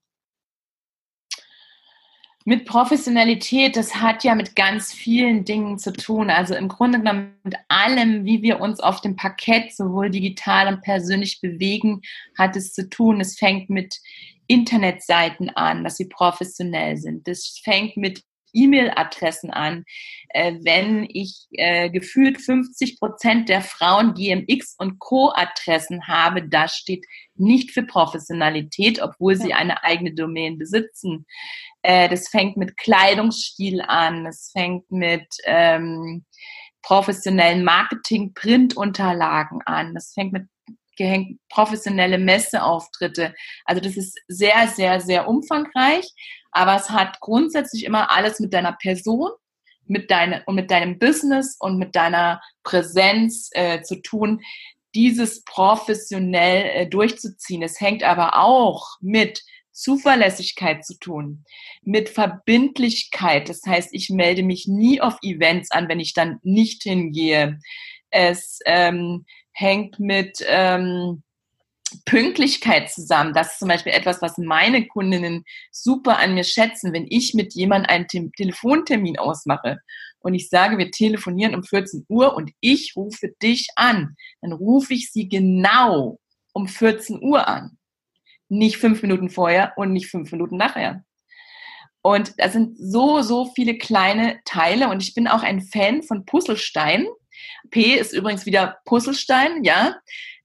[2.45, 6.29] Mit Professionalität, das hat ja mit ganz vielen Dingen zu tun.
[6.29, 10.83] Also im Grunde genommen mit allem, wie wir uns auf dem Parkett sowohl digital und
[10.83, 12.03] persönlich bewegen,
[12.37, 13.21] hat es zu tun.
[13.21, 14.01] Es fängt mit
[14.49, 17.29] Internetseiten an, dass sie professionell sind.
[17.29, 19.85] Das fängt mit E-Mail-Adressen an.
[20.29, 27.05] Äh, wenn ich äh, gefühlt 50 Prozent der Frauen GMX und Co-Adressen habe, das steht
[27.35, 31.27] nicht für Professionalität, obwohl sie eine eigene Domain besitzen.
[31.83, 36.25] Äh, das fängt mit Kleidungsstil an, es fängt mit ähm,
[36.83, 40.47] professionellen Marketing-Printunterlagen an, das fängt mit
[41.03, 43.35] gehängt professionelle Messeauftritte.
[43.65, 46.09] Also das ist sehr, sehr, sehr umfangreich,
[46.53, 49.31] aber es hat grundsätzlich immer alles mit deiner Person,
[49.87, 54.41] mit, deine, und mit deinem Business und mit deiner Präsenz äh, zu tun,
[54.95, 57.63] dieses professionell äh, durchzuziehen.
[57.63, 61.45] Es hängt aber auch mit Zuverlässigkeit zu tun,
[61.83, 63.49] mit Verbindlichkeit.
[63.49, 67.59] Das heißt, ich melde mich nie auf Events an, wenn ich dann nicht hingehe.
[68.11, 71.23] Es ähm, hängt mit ähm,
[72.05, 73.35] Pünktlichkeit zusammen.
[73.35, 77.55] Das ist zum Beispiel etwas, was meine Kundinnen super an mir schätzen, wenn ich mit
[77.55, 79.81] jemandem einen Te Telefontermin ausmache
[80.23, 84.95] und ich sage, wir telefonieren um 14 Uhr und ich rufe dich an, dann rufe
[84.95, 86.19] ich sie genau
[86.53, 87.79] um 14 Uhr an.
[88.49, 91.05] Nicht fünf Minuten vorher und nicht fünf Minuten nachher.
[92.03, 96.25] Und da sind so, so viele kleine Teile und ich bin auch ein Fan von
[96.25, 97.07] Puzzlesteinen.
[97.71, 99.97] P ist übrigens wieder Puzzlestein, ja.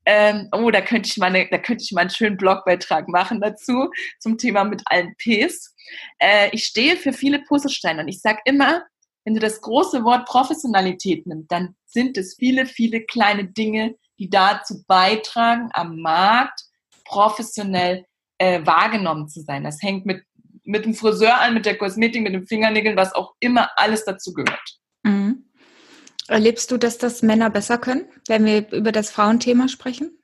[0.06, 3.42] Ähm, oh, da könnte ich mal, eine, da könnte ich mal einen schönen Blogbeitrag machen
[3.42, 5.76] dazu zum Thema mit allen Ps.
[6.18, 8.84] Äh, ich stehe für viele Puzzlesteine und ich sage immer,
[9.26, 14.30] wenn du das große Wort Professionalität nimmst, dann sind es viele, viele kleine Dinge, die
[14.30, 16.62] dazu beitragen, am Markt
[17.04, 18.06] professionell
[18.38, 19.66] äh, wahrgenommen zu sein.
[19.66, 20.24] Das hängt mit,
[20.64, 24.34] mit dem Friseur an, mit der Kosmetik, mit den Fingernägeln, was auch immer alles dazu
[24.34, 24.80] gehört.
[26.28, 30.18] Erlebst du, dass das Männer besser können, wenn wir über das Frauenthema sprechen?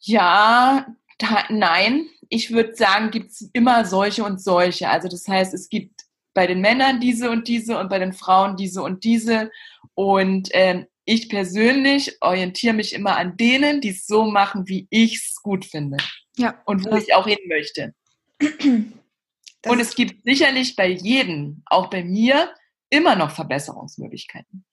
[0.00, 0.86] Ja,
[1.18, 2.08] da, nein.
[2.28, 4.88] Ich würde sagen, gibt es immer solche und solche.
[4.88, 8.56] Also das heißt, es gibt bei den Männern diese und diese und bei den Frauen
[8.56, 9.50] diese und diese.
[9.94, 15.16] Und ähm, ich persönlich orientiere mich immer an denen, die es so machen, wie ich
[15.16, 15.96] es gut finde.
[16.36, 16.62] Ja.
[16.64, 17.94] Und wo ich auch hin möchte.
[18.38, 22.54] Das und es gibt sicherlich bei jedem, auch bei mir,
[22.90, 24.64] immer noch Verbesserungsmöglichkeiten.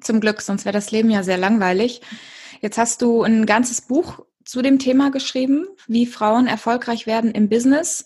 [0.00, 2.02] Zum Glück, sonst wäre das Leben ja sehr langweilig.
[2.60, 7.48] Jetzt hast du ein ganzes Buch zu dem Thema geschrieben, wie Frauen erfolgreich werden im
[7.48, 8.04] Business.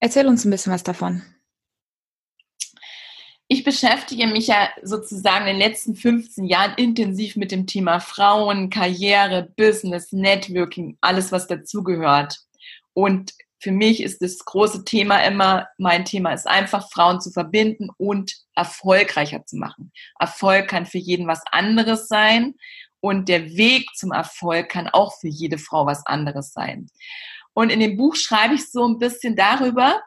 [0.00, 1.22] Erzähl uns ein bisschen was davon.
[3.50, 8.68] Ich beschäftige mich ja sozusagen in den letzten 15 Jahren intensiv mit dem Thema Frauen,
[8.68, 12.40] Karriere, Business, Networking, alles, was dazugehört.
[12.92, 17.90] Und für mich ist das große Thema immer, mein Thema ist einfach, Frauen zu verbinden
[17.96, 19.92] und erfolgreicher zu machen.
[20.18, 22.54] Erfolg kann für jeden was anderes sein
[23.00, 26.88] und der Weg zum Erfolg kann auch für jede Frau was anderes sein.
[27.52, 30.00] Und in dem Buch schreibe ich so ein bisschen darüber,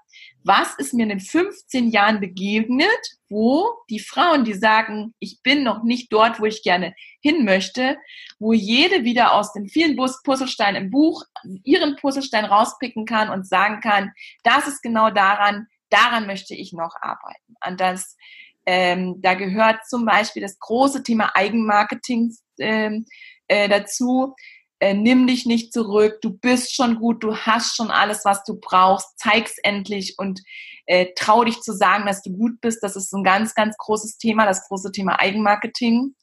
[0.44, 2.90] was ist mir in den 15 Jahren begegnet,
[3.30, 7.98] wo die Frauen, die sagen, ich bin noch nicht dort, wo ich gerne hin möchte,
[8.40, 11.24] wo jede wieder aus den vielen Puzzlesteinen im Buch
[11.64, 14.12] ihren Puzzlestein rauspicken kann und sagen kann,
[14.44, 17.56] das ist genau daran, daran möchte ich noch arbeiten.
[17.60, 18.18] An das,
[18.66, 23.06] ähm, da gehört zum Beispiel das große Thema Eigenmarketing ähm,
[23.48, 24.34] äh, dazu
[24.82, 28.60] äh, nimm dich nicht zurück, du bist schon gut, du hast schon alles, was du
[28.60, 30.42] brauchst, zeig's endlich und
[30.88, 32.82] äh, trau dich zu sagen, dass du gut bist.
[32.82, 36.16] Das ist ein ganz, ganz großes Thema, das große Thema Eigenmarketing.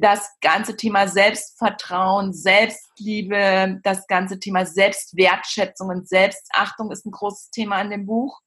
[0.00, 7.80] Das ganze Thema Selbstvertrauen, Selbstliebe, das ganze Thema Selbstwertschätzung und Selbstachtung ist ein großes Thema
[7.80, 8.38] in dem Buch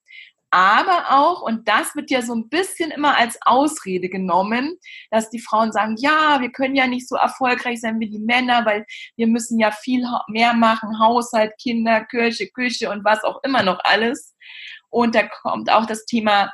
[0.51, 4.77] aber auch, und das wird ja so ein bisschen immer als Ausrede genommen,
[5.09, 8.65] dass die Frauen sagen, ja, wir können ja nicht so erfolgreich sein wie die Männer,
[8.65, 8.85] weil
[9.15, 13.79] wir müssen ja viel mehr machen, Haushalt, Kinder, Kirche, Küche und was auch immer noch
[13.83, 14.35] alles.
[14.89, 16.51] Und da kommt auch das Thema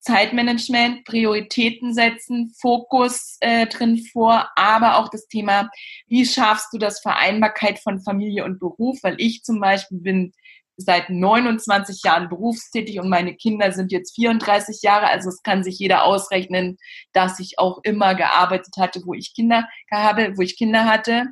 [0.00, 5.70] Zeitmanagement, Prioritäten setzen, Fokus äh, drin vor, aber auch das Thema,
[6.06, 8.98] wie schaffst du das Vereinbarkeit von Familie und Beruf?
[9.02, 10.32] Weil ich zum Beispiel bin
[10.76, 15.08] seit 29 Jahren berufstätig und meine Kinder sind jetzt 34 Jahre.
[15.08, 16.78] Also es kann sich jeder ausrechnen,
[17.12, 21.26] dass ich auch immer gearbeitet hatte, wo ich Kinder habe, wo ich Kinder hatte.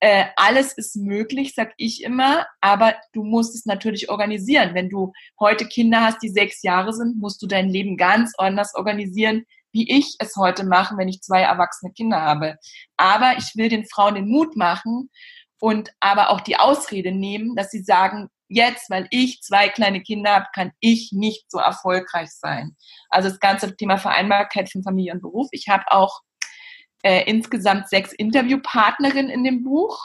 [0.00, 4.74] Äh, alles ist möglich, sag ich immer, aber du musst es natürlich organisieren.
[4.74, 8.74] Wenn du heute Kinder hast, die sechs Jahre sind, musst du dein Leben ganz anders
[8.74, 12.56] organisieren, wie ich es heute mache, wenn ich zwei erwachsene Kinder habe.
[12.96, 15.08] Aber ich will den Frauen den Mut machen
[15.60, 20.34] und aber auch die Ausrede nehmen, dass sie sagen, jetzt, weil ich zwei kleine Kinder
[20.34, 22.76] habe, kann ich nicht so erfolgreich sein.
[23.08, 25.48] Also das ganze Thema Vereinbarkeit von Familie und Beruf.
[25.52, 26.20] Ich habe auch
[27.02, 29.98] äh, insgesamt sechs Interviewpartnerinnen in dem Buch,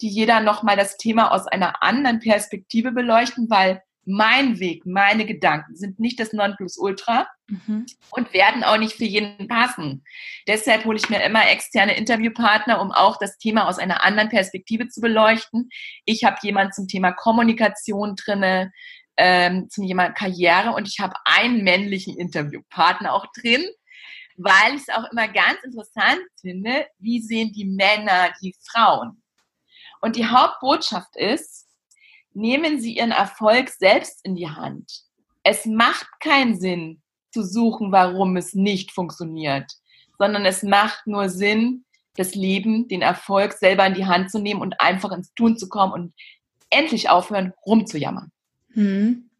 [0.00, 5.76] die jeder nochmal das Thema aus einer anderen Perspektive beleuchten, weil mein Weg, meine Gedanken
[5.76, 7.86] sind nicht das Nonplusultra mhm.
[8.10, 10.04] und werden auch nicht für jeden passen.
[10.46, 14.88] Deshalb hole ich mir immer externe Interviewpartner, um auch das Thema aus einer anderen Perspektive
[14.88, 15.68] zu beleuchten.
[16.04, 18.72] Ich habe jemanden zum Thema Kommunikation drinne,
[19.16, 23.64] ähm, zum Thema Karriere und ich habe einen männlichen Interviewpartner auch drin,
[24.36, 29.22] weil ich es auch immer ganz interessant finde, wie sehen die Männer die Frauen.
[30.00, 31.69] Und die Hauptbotschaft ist,
[32.32, 35.02] nehmen Sie Ihren Erfolg selbst in die Hand.
[35.42, 39.70] Es macht keinen Sinn zu suchen, warum es nicht funktioniert,
[40.18, 41.84] sondern es macht nur Sinn,
[42.16, 45.68] das Leben, den Erfolg selber in die Hand zu nehmen und einfach ins Tun zu
[45.68, 46.14] kommen und
[46.68, 48.30] endlich aufhören, rumzujammern.
[48.72, 49.30] Hm.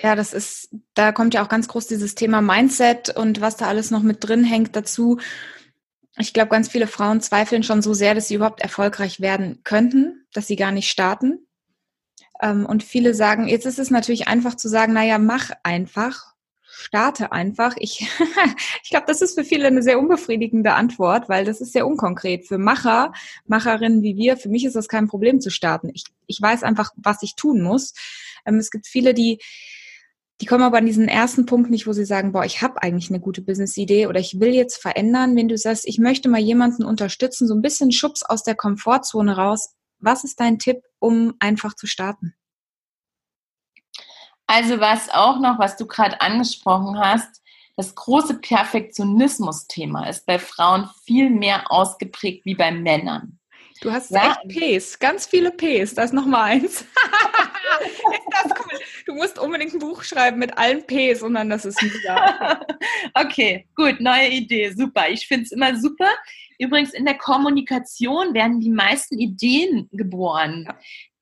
[0.00, 3.66] Ja, das ist, da kommt ja auch ganz groß dieses Thema Mindset und was da
[3.66, 5.18] alles noch mit drin hängt dazu.
[6.18, 10.26] Ich glaube, ganz viele Frauen zweifeln schon so sehr, dass sie überhaupt erfolgreich werden könnten,
[10.32, 11.46] dass sie gar nicht starten.
[12.42, 17.32] Ähm, und viele sagen, jetzt ist es natürlich einfach zu sagen, naja, mach einfach, starte
[17.32, 17.76] einfach.
[17.78, 18.08] Ich,
[18.82, 22.46] ich glaube, das ist für viele eine sehr unbefriedigende Antwort, weil das ist sehr unkonkret.
[22.46, 23.12] Für Macher,
[23.46, 25.90] Macherinnen wie wir, für mich ist das kein Problem zu starten.
[25.94, 27.94] Ich, ich weiß einfach, was ich tun muss.
[28.46, 29.38] Ähm, es gibt viele, die
[30.40, 33.08] die kommen aber an diesen ersten Punkt nicht, wo sie sagen, boah, ich habe eigentlich
[33.08, 35.36] eine gute Business-Idee oder ich will jetzt verändern.
[35.36, 39.36] Wenn du sagst, ich möchte mal jemanden unterstützen, so ein bisschen Schubs aus der Komfortzone
[39.36, 39.74] raus.
[39.98, 42.34] Was ist dein Tipp, um einfach zu starten?
[44.46, 47.42] Also was auch noch, was du gerade angesprochen hast,
[47.76, 53.38] das große Perfektionismus-Thema ist bei Frauen viel mehr ausgeprägt wie bei Männern.
[53.80, 54.36] Du hast ja.
[54.46, 55.94] echt Ps, ganz viele Ps.
[55.94, 56.82] Da ist noch mal eins.
[56.82, 56.88] ist
[58.30, 58.78] das cool.
[59.06, 62.60] Du musst unbedingt ein Buch schreiben mit allen Ps und dann das ist mega.
[63.14, 65.08] okay, gut, neue Idee, super.
[65.08, 66.08] Ich finde es immer super.
[66.58, 70.68] Übrigens, in der Kommunikation werden die meisten Ideen geboren.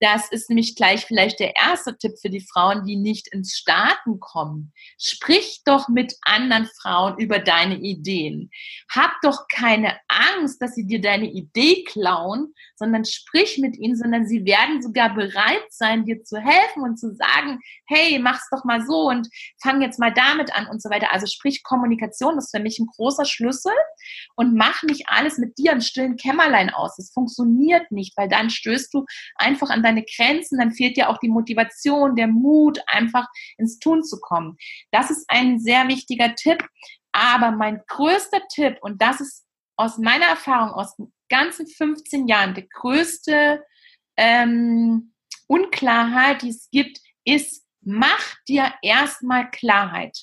[0.03, 4.19] Das ist nämlich gleich vielleicht der erste Tipp für die Frauen, die nicht ins Starten
[4.19, 4.73] kommen.
[5.01, 8.51] Sprich doch mit anderen Frauen über deine Ideen.
[8.91, 14.27] Hab doch keine Angst, dass sie dir deine Idee klauen, sondern sprich mit ihnen, sondern
[14.27, 18.85] sie werden sogar bereit sein, dir zu helfen und zu sagen, hey, mach's doch mal
[18.85, 19.29] so und
[19.63, 21.13] fang jetzt mal damit an und so weiter.
[21.13, 23.73] Also sprich Kommunikation ist für mich ein großer Schlüssel
[24.35, 26.97] und mach nicht alles mit dir im stillen Kämmerlein aus.
[26.97, 29.05] Das funktioniert nicht, weil dann stößt du
[29.37, 33.27] einfach an deine deine Grenzen, dann fehlt dir auch die Motivation, der Mut, einfach
[33.59, 34.57] ins Tun zu kommen.
[34.91, 36.65] Das ist ein sehr wichtiger Tipp.
[37.13, 39.45] Aber mein größter Tipp, und das ist
[39.77, 43.63] aus meiner Erfahrung, aus den ganzen 15 Jahren, der größte
[44.17, 45.15] ähm,
[45.47, 50.19] Unklarheit, die es gibt, ist, mach dir erstmal Klarheit.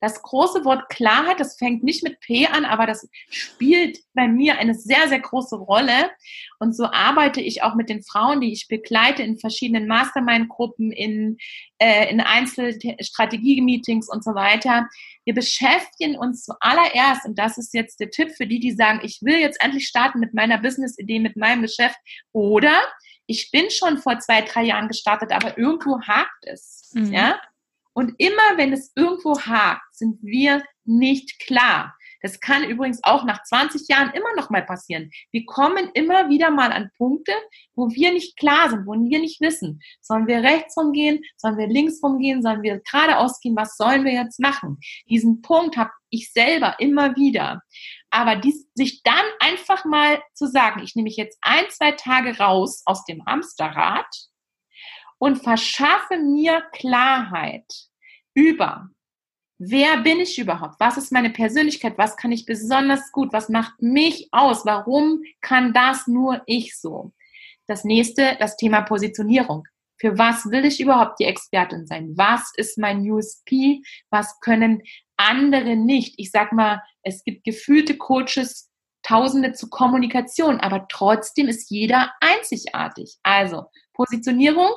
[0.00, 4.58] Das große Wort Klarheit, das fängt nicht mit P an, aber das spielt bei mir
[4.58, 6.10] eine sehr, sehr große Rolle.
[6.58, 11.38] Und so arbeite ich auch mit den Frauen, die ich begleite in verschiedenen Mastermind-Gruppen, in,
[11.78, 14.86] äh, in Einzelstrategie-Meetings und so weiter.
[15.24, 19.20] Wir beschäftigen uns zuallererst, und das ist jetzt der Tipp für die, die sagen, ich
[19.22, 21.96] will jetzt endlich starten mit meiner Business-Idee, mit meinem Geschäft,
[22.32, 22.74] oder
[23.26, 26.92] ich bin schon vor zwei, drei Jahren gestartet, aber irgendwo hakt es.
[26.94, 27.12] Mhm.
[27.12, 27.40] Ja?
[27.96, 31.96] Und immer wenn es irgendwo hakt, sind wir nicht klar.
[32.20, 35.10] Das kann übrigens auch nach 20 Jahren immer noch mal passieren.
[35.32, 37.32] Wir kommen immer wieder mal an Punkte,
[37.74, 39.80] wo wir nicht klar sind, wo wir nicht wissen.
[40.02, 41.22] Sollen wir rechts rumgehen?
[41.38, 42.42] Sollen wir links rumgehen?
[42.42, 43.56] Sollen wir geradeaus gehen?
[43.56, 44.78] Was sollen wir jetzt machen?
[45.08, 47.62] Diesen Punkt habe ich selber immer wieder.
[48.10, 52.36] Aber dies, sich dann einfach mal zu sagen, ich nehme mich jetzt ein, zwei Tage
[52.36, 54.06] raus aus dem Hamsterrad
[55.18, 57.66] und verschaffe mir Klarheit
[58.34, 58.90] über,
[59.58, 60.76] wer bin ich überhaupt?
[60.78, 61.96] Was ist meine Persönlichkeit?
[61.96, 63.32] Was kann ich besonders gut?
[63.32, 64.66] Was macht mich aus?
[64.66, 67.12] Warum kann das nur ich so?
[67.66, 69.64] Das nächste, das Thema Positionierung.
[69.98, 72.12] Für was will ich überhaupt die Expertin sein?
[72.16, 73.82] Was ist mein USP?
[74.10, 74.82] Was können
[75.16, 76.14] andere nicht?
[76.18, 78.70] Ich sag mal, es gibt gefühlte Coaches,
[79.02, 83.18] Tausende zur Kommunikation, aber trotzdem ist jeder einzigartig.
[83.22, 84.72] Also Positionierung,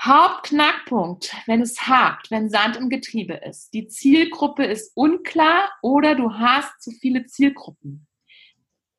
[0.00, 6.34] Hauptknackpunkt, wenn es hakt, wenn Sand im Getriebe ist, die Zielgruppe ist unklar oder du
[6.34, 8.06] hast zu viele Zielgruppen.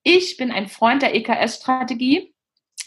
[0.04, 2.34] Ich bin ein Freund der EKS-Strategie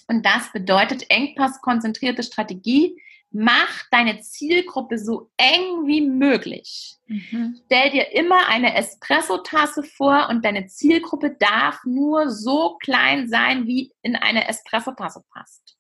[0.09, 3.01] und das bedeutet engpasskonzentrierte Strategie.
[3.31, 6.97] Mach deine Zielgruppe so eng wie möglich.
[7.07, 7.61] Mhm.
[7.67, 13.93] Stell dir immer eine Espresso-Tasse vor und deine Zielgruppe darf nur so klein sein, wie
[14.03, 15.77] in eine Espresso-Tasse passt.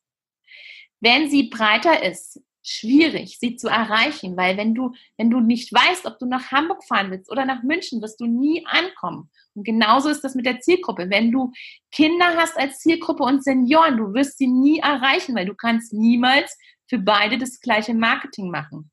[1.00, 6.06] Wenn sie breiter ist, schwierig, sie zu erreichen, weil wenn du, wenn du nicht weißt,
[6.06, 9.30] ob du nach Hamburg fahren willst oder nach München, wirst du nie ankommen.
[9.54, 11.08] Und genauso ist das mit der Zielgruppe.
[11.10, 11.52] Wenn du
[11.90, 16.56] Kinder hast als Zielgruppe und Senioren, du wirst sie nie erreichen, weil du kannst niemals
[16.86, 18.90] für beide das gleiche Marketing machen.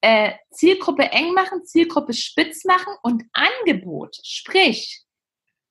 [0.00, 5.05] Äh, Zielgruppe eng machen, Zielgruppe spitz machen und Angebot, sprich,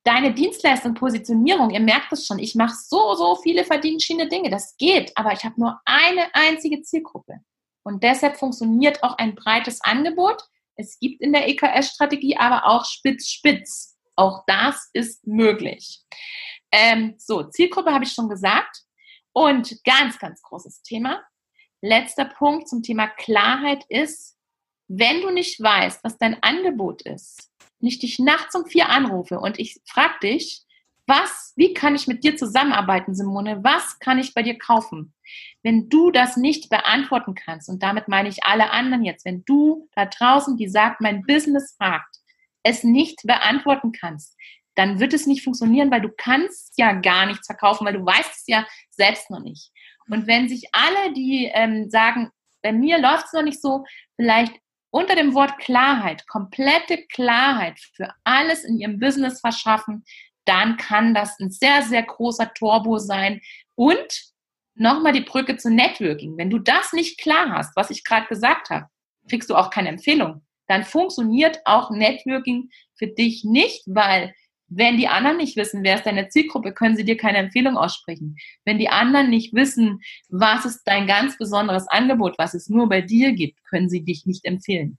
[0.06, 4.78] deine Dienstleistung, Positionierung, ihr merkt es schon, ich mache so, so viele verdienenschiene Dinge, das
[4.78, 7.40] geht, aber ich habe nur eine einzige Zielgruppe.
[7.84, 10.42] Und deshalb funktioniert auch ein breites Angebot,
[10.78, 13.98] Es gibt in der EKS-Strategie aber auch Spitz-Spitz.
[14.18, 16.02] Auch das ist möglich.
[16.72, 18.84] Ähm, so, Zielgruppe habe ich schon gesagt.
[19.34, 21.24] Und ganz, ganz großes Thema.
[21.82, 24.38] Letzter Punkt zum Thema Klarheit ist,
[24.88, 29.60] wenn du nicht weißt, was dein Angebot ist, nicht dich nachts um vier anrufe und
[29.60, 30.66] ich frage dich,
[31.08, 33.64] was, wie kann ich mit dir zusammenarbeiten, Simone?
[33.64, 35.14] Was kann ich bei dir kaufen?
[35.62, 39.88] Wenn du das nicht beantworten kannst, und damit meine ich alle anderen jetzt, wenn du
[39.96, 42.18] da draußen, die sagt, mein Business fragt,
[42.64, 44.36] es nicht beantworten kannst,
[44.74, 48.32] dann wird es nicht funktionieren, weil du kannst ja gar nichts verkaufen, weil du weißt
[48.32, 49.72] es ja selbst noch nicht.
[50.10, 54.54] Und wenn sich alle, die ähm, sagen, bei mir läuft es noch nicht so, vielleicht
[54.96, 60.06] unter dem Wort Klarheit, komplette Klarheit für alles in ihrem Business verschaffen,
[60.46, 63.42] dann kann das ein sehr, sehr großer Turbo sein.
[63.76, 64.08] Und
[64.74, 66.38] nochmal die Brücke zu Networking.
[66.38, 68.88] Wenn du das nicht klar hast, was ich gerade gesagt habe,
[69.28, 70.46] kriegst du auch keine Empfehlung.
[70.68, 74.34] Dann funktioniert auch Networking für dich nicht, weil
[74.76, 78.36] wenn die anderen nicht wissen, wer ist deine Zielgruppe, können sie dir keine Empfehlung aussprechen.
[78.66, 83.02] Wenn die anderen nicht wissen, was ist dein ganz besonderes Angebot, was es nur bei
[83.02, 84.98] dir gibt, können sie dich nicht empfehlen.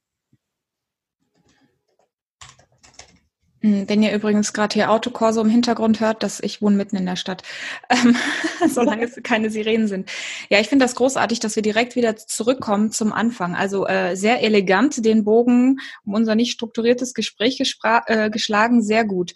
[3.67, 7.05] Hm, wenn ihr übrigens gerade hier Autokorso im Hintergrund hört, dass ich wohne mitten in
[7.05, 7.43] der Stadt,
[7.91, 8.17] ähm,
[8.69, 10.09] solange es keine Sirenen sind.
[10.49, 13.57] Ja, ich finde das großartig, dass wir direkt wieder zurückkommen zum Anfang.
[13.57, 17.61] Also äh, sehr elegant den Bogen um unser nicht strukturiertes Gespräch
[18.07, 19.35] äh, geschlagen, sehr gut.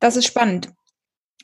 [0.00, 0.70] Das ist spannend.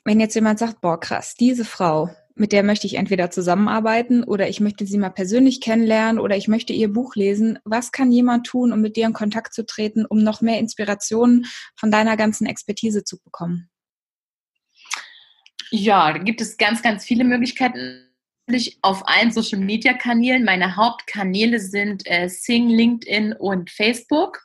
[0.03, 4.49] Wenn jetzt jemand sagt, boah, krass, diese Frau, mit der möchte ich entweder zusammenarbeiten oder
[4.49, 7.59] ich möchte sie mal persönlich kennenlernen oder ich möchte ihr Buch lesen.
[7.63, 11.45] Was kann jemand tun, um mit dir in Kontakt zu treten, um noch mehr Inspirationen
[11.75, 13.69] von deiner ganzen Expertise zu bekommen?
[15.71, 18.01] Ja, da gibt es ganz, ganz viele Möglichkeiten
[18.81, 20.45] auf allen Social Media Kanälen.
[20.45, 24.44] Meine Hauptkanäle sind äh, Sing, LinkedIn und Facebook.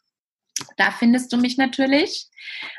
[0.76, 2.26] Da findest du mich natürlich.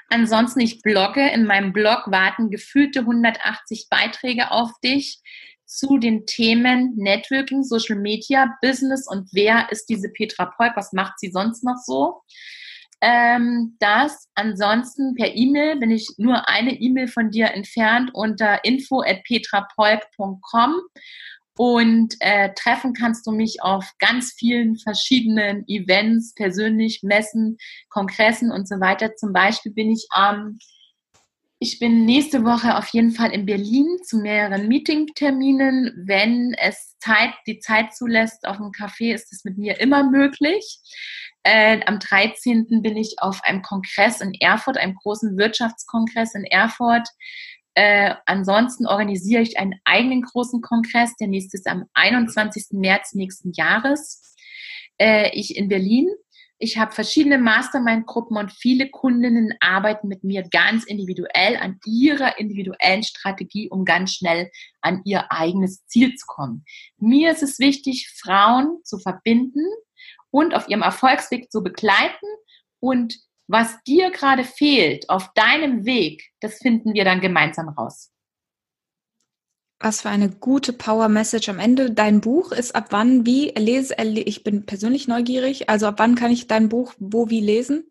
[0.09, 1.29] Ansonsten, ich blogge.
[1.29, 5.21] In meinem Blog warten gefühlte 180 Beiträge auf dich
[5.65, 10.73] zu den Themen Networking, Social Media, Business und wer ist diese Petra Polk?
[10.75, 12.21] Was macht sie sonst noch so?
[12.99, 19.01] Ähm, das ansonsten per E-Mail bin ich nur eine E-Mail von dir entfernt unter info
[19.01, 20.81] at petrapolk.com
[21.57, 27.57] und äh, treffen kannst du mich auf ganz vielen verschiedenen Events, persönlich, Messen,
[27.89, 29.15] Kongressen und so weiter.
[29.15, 30.59] Zum Beispiel bin ich am, ähm,
[31.63, 35.93] ich bin nächste Woche auf jeden Fall in Berlin zu mehreren Meetingterminen.
[36.07, 40.79] Wenn es Zeit, die Zeit zulässt auf dem Café, ist es mit mir immer möglich.
[41.43, 42.81] Äh, am 13.
[42.81, 47.07] bin ich auf einem Kongress in Erfurt, einem großen Wirtschaftskongress in Erfurt.
[47.73, 52.67] Äh, ansonsten organisiere ich einen eigenen großen Kongress, der nächste ist am 21.
[52.71, 54.35] März nächsten Jahres.
[54.97, 56.09] Äh, ich in Berlin.
[56.63, 63.01] Ich habe verschiedene Mastermind-Gruppen und viele Kundinnen arbeiten mit mir ganz individuell an ihrer individuellen
[63.01, 64.51] Strategie, um ganz schnell
[64.81, 66.63] an ihr eigenes Ziel zu kommen.
[66.97, 69.65] Mir ist es wichtig, Frauen zu verbinden
[70.29, 72.27] und auf ihrem Erfolgsweg zu begleiten
[72.79, 73.15] und
[73.51, 78.11] was dir gerade fehlt auf deinem Weg, das finden wir dann gemeinsam raus.
[79.79, 81.91] Was für eine gute Power Message am Ende.
[81.91, 86.31] Dein Buch ist ab wann, wie lese, ich bin persönlich neugierig, also ab wann kann
[86.31, 87.90] ich dein Buch wo, wie lesen?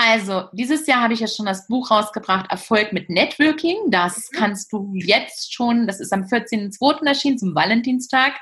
[0.00, 3.90] Also, dieses Jahr habe ich ja schon das Buch rausgebracht, Erfolg mit Networking.
[3.90, 4.36] Das mhm.
[4.38, 7.04] kannst du jetzt schon, das ist am 14.02.
[7.04, 8.34] erschienen, zum Valentinstag.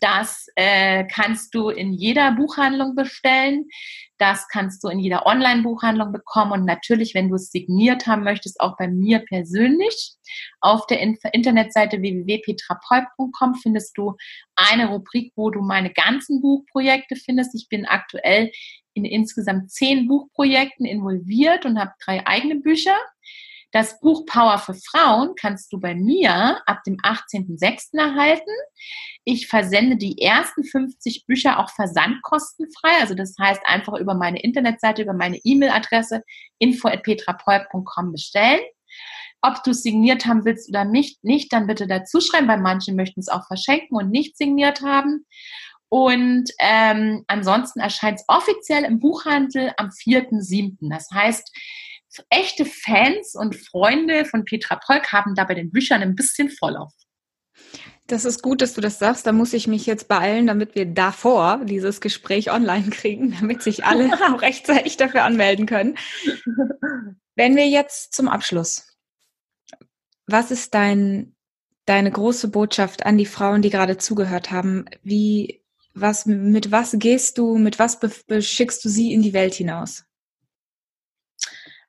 [0.00, 3.66] Das äh, kannst du in jeder Buchhandlung bestellen.
[4.16, 8.58] Das kannst du in jeder Online-Buchhandlung bekommen und natürlich, wenn du es signiert haben möchtest,
[8.60, 10.14] auch bei mir persönlich.
[10.62, 14.14] Auf der Internetseite www.petrapold.com findest du
[14.56, 17.54] eine Rubrik, wo du meine ganzen Buchprojekte findest.
[17.54, 18.50] Ich bin aktuell
[18.94, 22.96] in insgesamt zehn Buchprojekten involviert und habe drei eigene Bücher.
[23.74, 27.98] Das Buch Power für Frauen kannst du bei mir ab dem 18.06.
[27.98, 28.52] erhalten.
[29.24, 33.00] Ich versende die ersten 50 Bücher auch versandkostenfrei.
[33.00, 36.22] Also das heißt einfach über meine Internetseite, über meine E-Mail-Adresse
[36.58, 38.60] info.petrapolk.com bestellen.
[39.42, 42.94] Ob du es signiert haben willst oder nicht, nicht, dann bitte dazu schreiben, weil manche
[42.94, 45.26] möchten es auch verschenken und nicht signiert haben.
[45.94, 50.90] Und ähm, ansonsten erscheint es offiziell im Buchhandel am 4.7.
[50.90, 51.56] Das heißt,
[52.30, 56.92] echte Fans und Freunde von Petra Polk haben da bei den Büchern ein bisschen Vorlauf.
[58.08, 59.24] Das ist gut, dass du das sagst.
[59.24, 63.84] Da muss ich mich jetzt beeilen, damit wir davor dieses Gespräch online kriegen, damit sich
[63.84, 65.96] alle auch rechtzeitig dafür anmelden können.
[67.36, 68.98] Wenn wir jetzt zum Abschluss,
[70.26, 71.36] was ist dein,
[71.86, 74.86] deine große Botschaft an die Frauen, die gerade zugehört haben?
[75.04, 75.63] Wie
[75.94, 80.04] was, mit was gehst du, mit was beschickst du sie in die Welt hinaus?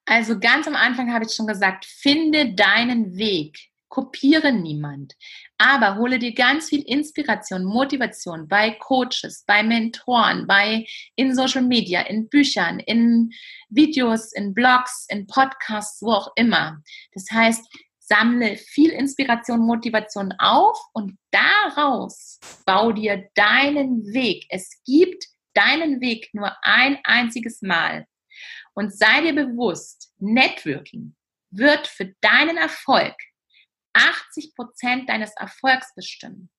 [0.06, 3.58] Also ganz am Anfang habe ich schon gesagt, finde deinen Weg.
[3.88, 5.14] Kopiere niemand.
[5.58, 10.86] Aber hole dir ganz viel Inspiration, Motivation bei Coaches, bei Mentoren, bei
[11.16, 13.32] in Social Media, in Büchern, in
[13.70, 16.82] Videos, in Blogs, in Podcasts, wo auch immer.
[17.14, 17.64] Das heißt,
[18.08, 24.46] sammle viel Inspiration, Motivation auf und daraus bau dir deinen Weg.
[24.50, 28.06] Es gibt deinen Weg nur ein einziges Mal.
[28.74, 31.16] Und sei dir bewusst, Networking
[31.50, 33.16] wird für deinen Erfolg
[33.94, 36.50] 80 Prozent deines Erfolgs bestimmen.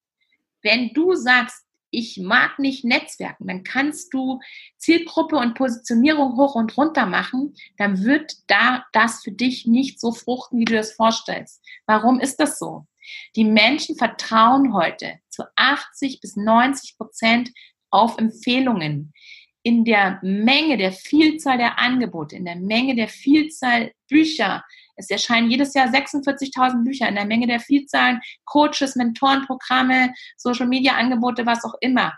[0.62, 1.65] Wenn du sagst,
[1.96, 4.40] ich mag nicht Netzwerken, dann kannst du
[4.76, 10.12] Zielgruppe und Positionierung hoch und runter machen, dann wird da das für dich nicht so
[10.12, 11.64] fruchten, wie du das vorstellst.
[11.86, 12.86] Warum ist das so?
[13.34, 17.50] Die Menschen vertrauen heute zu 80 bis 90 Prozent
[17.90, 19.14] auf Empfehlungen.
[19.62, 24.64] In der Menge der Vielzahl der Angebote, in der Menge der Vielzahl Bücher,
[24.96, 31.64] es erscheinen jedes Jahr 46.000 Bücher in der Menge der Vielzahlen, Coaches, Mentorenprogramme, Social-Media-Angebote, was
[31.64, 32.14] auch immer.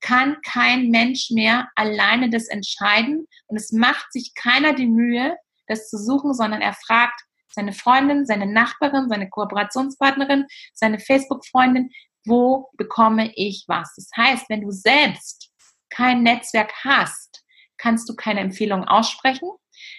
[0.00, 5.36] Kann kein Mensch mehr alleine das entscheiden und es macht sich keiner die Mühe,
[5.68, 7.20] das zu suchen, sondern er fragt
[7.54, 11.90] seine Freundin, seine Nachbarin, seine Kooperationspartnerin, seine Facebook-Freundin,
[12.24, 13.94] wo bekomme ich was?
[13.96, 15.50] Das heißt, wenn du selbst
[15.90, 17.44] kein Netzwerk hast,
[17.76, 19.50] kannst du keine Empfehlung aussprechen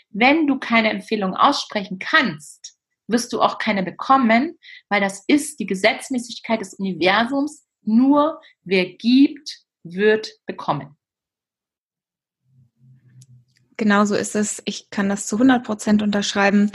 [0.10, 2.78] wenn du keine Empfehlung aussprechen kannst,
[3.08, 4.58] wirst du auch keine bekommen,
[4.90, 7.66] weil das ist die Gesetzmäßigkeit des Universums.
[7.82, 10.96] Nur wer gibt, wird bekommen.
[13.76, 14.62] Genauso ist es.
[14.66, 16.72] Ich kann das zu 100 Prozent unterschreiben.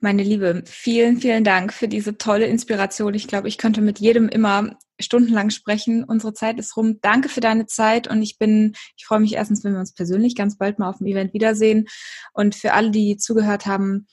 [0.00, 3.14] Meine Liebe, vielen, vielen Dank für diese tolle Inspiration.
[3.14, 6.04] Ich glaube, ich könnte mit jedem immer stundenlang sprechen.
[6.04, 7.00] Unsere Zeit ist rum.
[7.00, 10.36] Danke für deine Zeit und ich bin, ich freue mich erstens, wenn wir uns persönlich
[10.36, 11.86] ganz bald mal auf dem Event wiedersehen.
[12.32, 14.06] Und für alle, die zugehört haben,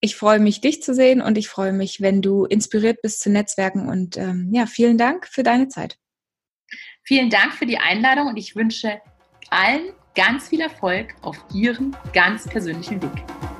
[0.00, 3.30] ich freue mich, dich zu sehen und ich freue mich, wenn du inspiriert bist zu
[3.30, 3.88] Netzwerken.
[3.88, 5.98] Und ähm, ja, vielen Dank für deine Zeit.
[7.02, 9.00] Vielen Dank für die Einladung und ich wünsche
[9.50, 13.55] allen ganz viel Erfolg auf ihrem ganz persönlichen Weg.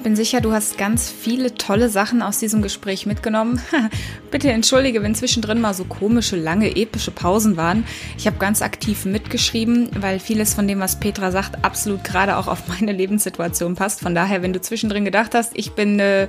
[0.00, 3.60] Ich bin sicher, du hast ganz viele tolle Sachen aus diesem Gespräch mitgenommen.
[4.30, 7.84] Bitte entschuldige, wenn zwischendrin mal so komische, lange, epische Pausen waren.
[8.16, 12.48] Ich habe ganz aktiv mitgeschrieben, weil vieles von dem, was Petra sagt, absolut gerade auch
[12.48, 14.00] auf meine Lebenssituation passt.
[14.00, 16.28] Von daher, wenn du zwischendrin gedacht hast, ich bin äh,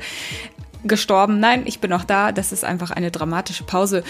[0.84, 4.04] gestorben, nein, ich bin noch da, das ist einfach eine dramatische Pause.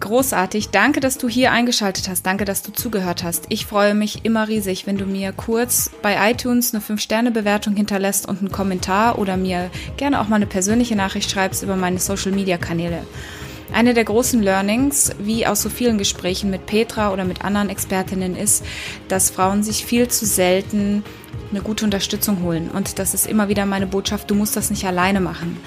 [0.00, 0.70] Großartig.
[0.70, 2.24] Danke, dass du hier eingeschaltet hast.
[2.24, 3.44] Danke, dass du zugehört hast.
[3.50, 8.38] Ich freue mich immer riesig, wenn du mir kurz bei iTunes eine 5-Sterne-Bewertung hinterlässt und
[8.38, 13.06] einen Kommentar oder mir gerne auch mal eine persönliche Nachricht schreibst über meine Social-Media-Kanäle.
[13.72, 18.36] Eine der großen Learnings, wie aus so vielen Gesprächen mit Petra oder mit anderen Expertinnen,
[18.36, 18.64] ist,
[19.08, 21.04] dass Frauen sich viel zu selten
[21.50, 22.70] eine gute Unterstützung holen.
[22.70, 25.58] Und das ist immer wieder meine Botschaft, du musst das nicht alleine machen.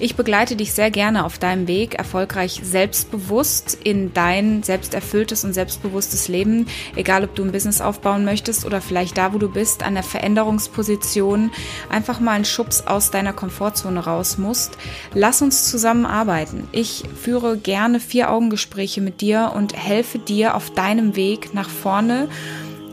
[0.00, 6.28] Ich begleite dich sehr gerne auf deinem Weg, erfolgreich selbstbewusst in dein selbsterfülltes und selbstbewusstes
[6.28, 9.94] Leben, egal ob du ein Business aufbauen möchtest oder vielleicht da, wo du bist, an
[9.94, 11.50] der Veränderungsposition,
[11.90, 14.78] einfach mal einen Schubs aus deiner Komfortzone raus musst.
[15.14, 16.68] Lass uns zusammenarbeiten.
[16.70, 22.28] Ich führe gerne Vier-Augen-Gespräche mit dir und helfe dir auf deinem Weg nach vorne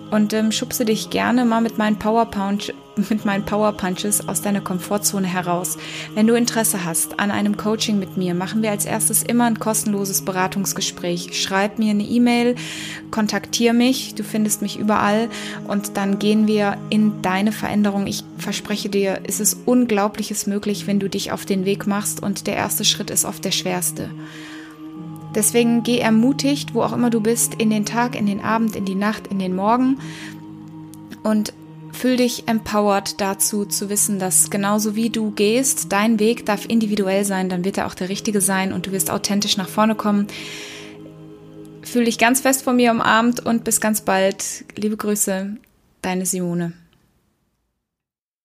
[0.10, 4.41] und ähm, schubse dich gerne mal mit meinen Power Punch, mit meinen Power Punches aus
[4.41, 5.77] deiner Komfortzone heraus.
[6.13, 9.59] Wenn du Interesse hast an einem Coaching mit mir, machen wir als erstes immer ein
[9.59, 11.29] kostenloses Beratungsgespräch.
[11.33, 12.55] Schreib mir eine E-Mail,
[13.11, 15.29] kontaktiere mich, du findest mich überall
[15.67, 18.07] und dann gehen wir in deine Veränderung.
[18.07, 22.47] Ich verspreche dir, es ist Unglaubliches möglich, wenn du dich auf den Weg machst und
[22.47, 24.09] der erste Schritt ist oft der schwerste.
[25.35, 28.85] Deswegen geh ermutigt, wo auch immer du bist, in den Tag, in den Abend, in
[28.85, 29.97] die Nacht, in den Morgen
[31.23, 31.53] und
[31.95, 37.25] fühl dich empowered dazu zu wissen, dass genauso wie du gehst, dein Weg darf individuell
[37.25, 40.27] sein, dann wird er auch der richtige sein und du wirst authentisch nach vorne kommen.
[41.81, 44.65] Fühl dich ganz fest von mir umarmt und bis ganz bald.
[44.75, 45.57] Liebe Grüße,
[46.01, 46.73] deine Simone.